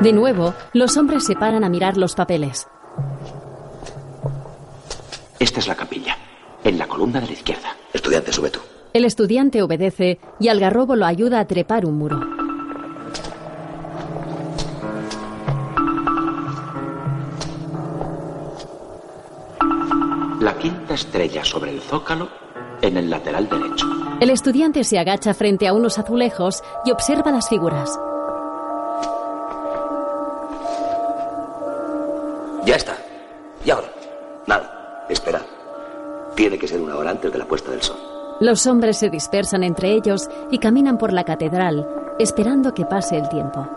[0.00, 2.68] De nuevo, los hombres se paran a mirar los papeles.
[5.40, 6.16] Esta es la capilla,
[6.62, 7.74] en la columna de la izquierda.
[7.92, 8.60] Estudiante, sube tú.
[8.92, 12.39] El estudiante obedece y Algarrobo lo ayuda a trepar un muro.
[20.40, 22.28] La quinta estrella sobre el zócalo
[22.80, 23.86] en el lateral derecho.
[24.20, 27.98] El estudiante se agacha frente a unos azulejos y observa las figuras.
[32.64, 32.96] Ya está.
[33.66, 33.88] ¿Y ahora?
[34.46, 35.04] Nada.
[35.10, 35.42] Espera.
[36.34, 37.98] Tiene que ser una hora antes de la puesta del sol.
[38.40, 41.86] Los hombres se dispersan entre ellos y caminan por la catedral,
[42.18, 43.68] esperando que pase el tiempo.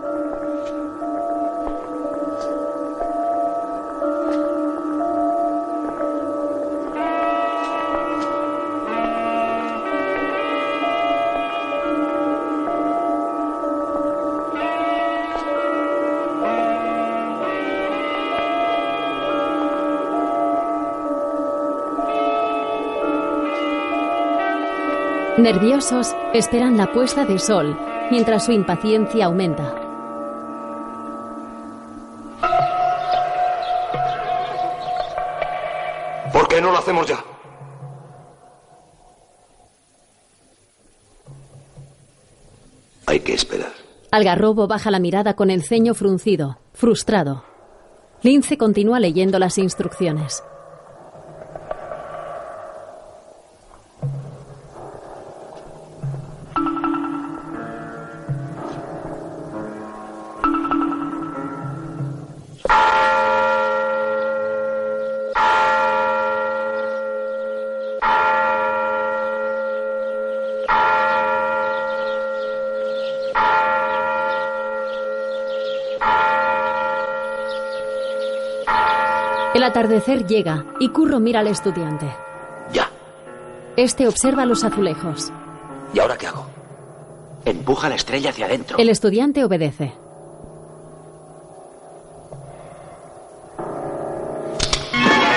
[25.43, 27.77] Nerviosos, esperan la puesta de sol,
[28.09, 29.75] mientras su impaciencia aumenta.
[36.31, 37.21] ¿Por qué no lo hacemos ya?
[43.05, 43.73] Hay que esperar.
[44.11, 47.43] Algarrobo baja la mirada con el ceño fruncido, frustrado.
[48.21, 50.41] Lince continúa leyendo las instrucciones.
[79.73, 82.05] Atardecer llega y Curro mira al estudiante.
[82.71, 82.91] Ya.
[83.75, 85.33] Este observa los azulejos.
[85.95, 86.45] ¿Y ahora qué hago?
[87.43, 88.77] Empuja la estrella hacia adentro.
[88.77, 89.91] El estudiante obedece.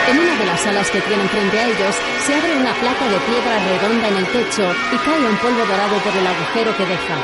[0.08, 1.96] En una de las salas que tienen frente a ellos,
[2.26, 5.96] se abre una placa de piedra redonda en el techo y cae un polvo dorado
[6.04, 7.16] por el agujero que deja.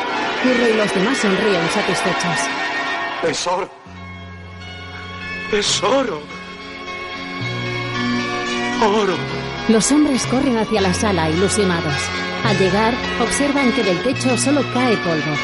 [0.42, 2.40] Curro y los demás sonríen satisfechos.
[3.28, 3.68] Es oro.
[5.52, 6.41] Es oro.
[8.82, 9.14] Oro.
[9.68, 11.94] Los hombres corren hacia la sala ilusionados.
[12.44, 15.36] Al llegar, observan que del techo solo cae polvo.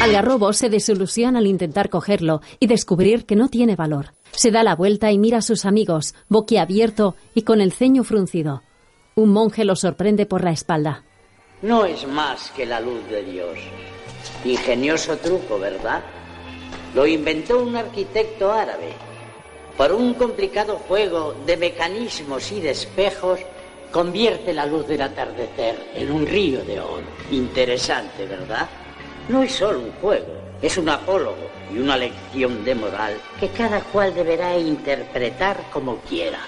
[0.00, 4.14] Algarrobo se desilusiona al intentar cogerlo y descubrir que no tiene valor.
[4.30, 8.62] Se da la vuelta y mira a sus amigos, boquiabierto y con el ceño fruncido.
[9.16, 11.02] Un monje lo sorprende por la espalda.
[11.60, 13.58] No es más que la luz de Dios.
[14.44, 16.02] Ingenioso truco, ¿verdad?
[16.94, 18.92] Lo inventó un arquitecto árabe.
[19.76, 23.40] Por un complicado juego de mecanismos y de espejos,
[23.90, 27.06] convierte la luz del atardecer en un río de oro.
[27.30, 28.68] Interesante, ¿verdad?
[29.28, 33.80] No es solo un juego, es un apólogo y una lección de moral que cada
[33.80, 36.40] cual deberá interpretar como quiera.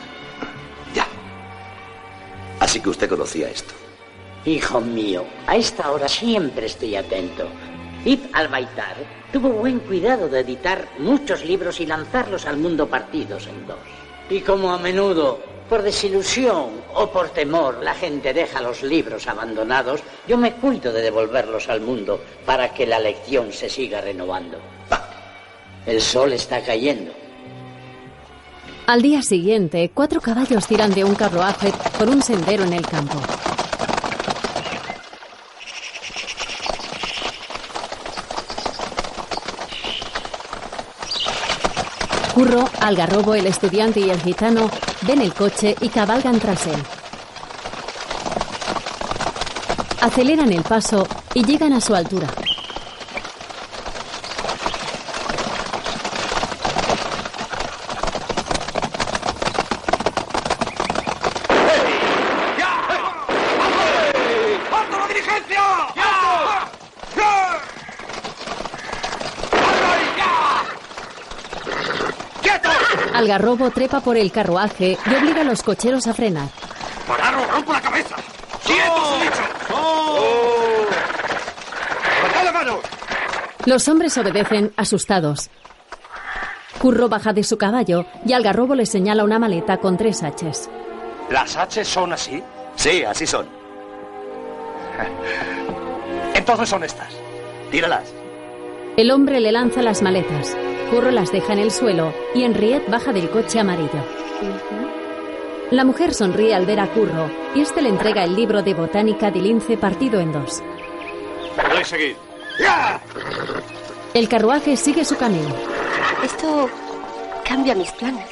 [2.62, 3.74] Así que usted conocía esto.
[4.44, 7.48] Hijo mío, a esta hora siempre estoy atento.
[8.04, 8.96] Ibn al-Baitar
[9.32, 13.78] tuvo buen cuidado de editar muchos libros y lanzarlos al mundo partidos en dos.
[14.28, 20.00] Y como a menudo, por desilusión o por temor, la gente deja los libros abandonados,
[20.26, 24.58] yo me cuido de devolverlos al mundo para que la lección se siga renovando.
[25.86, 27.12] El sol está cayendo.
[28.86, 33.18] Al día siguiente, cuatro caballos tiran de un carruaje por un sendero en el campo.
[42.34, 44.70] Curro, Algarrobo, el estudiante y el gitano
[45.02, 46.82] ven el coche y cabalgan tras él.
[50.00, 52.28] Aceleran el paso y llegan a su altura.
[73.32, 76.48] Algarrobo trepa por el carruaje y obliga a los cocheros a frenar.
[77.08, 78.14] ¡Parar o rompo la cabeza!
[78.62, 79.42] ¡Quietos, he dicho!
[79.74, 80.86] ¡Oh!
[82.20, 82.78] ¡Soltad la mano!
[83.64, 85.48] Los hombres obedecen, asustados.
[86.78, 90.68] Curro baja de su caballo y Algarrobo le señala una maleta con tres haches.
[91.30, 92.42] ¿Las H son así?
[92.76, 93.46] Sí, así son.
[96.34, 97.08] Entonces son estas.
[97.70, 98.12] Tíralas.
[98.98, 100.54] El hombre le lanza las maletas.
[100.92, 104.04] Curro las deja en el suelo y Henriette baja del coche amarillo.
[105.70, 109.30] La mujer sonríe al ver a Curro y este le entrega el libro de botánica
[109.30, 110.62] de lince partido en dos.
[111.56, 112.16] Podéis seguir.
[114.12, 115.54] El carruaje sigue su camino.
[116.22, 116.68] Esto
[117.42, 118.28] cambia mis planes.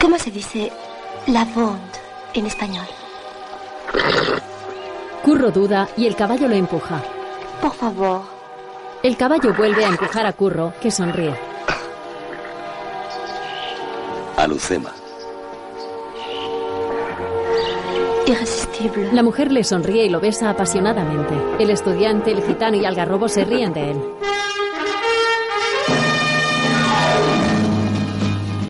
[0.00, 0.70] ¿Cómo se dice
[1.26, 1.90] la bond
[2.34, 2.86] en español?
[5.24, 7.02] Curro duda y el caballo lo empuja.
[7.60, 8.35] Por favor.
[9.06, 11.32] El caballo vuelve a empujar a Curro, que sonríe.
[14.36, 14.92] Alucema.
[18.26, 19.12] Irresistible.
[19.12, 21.34] La mujer le sonríe y lo besa apasionadamente.
[21.60, 24.02] El estudiante, el gitano y Algarrobo se ríen de él.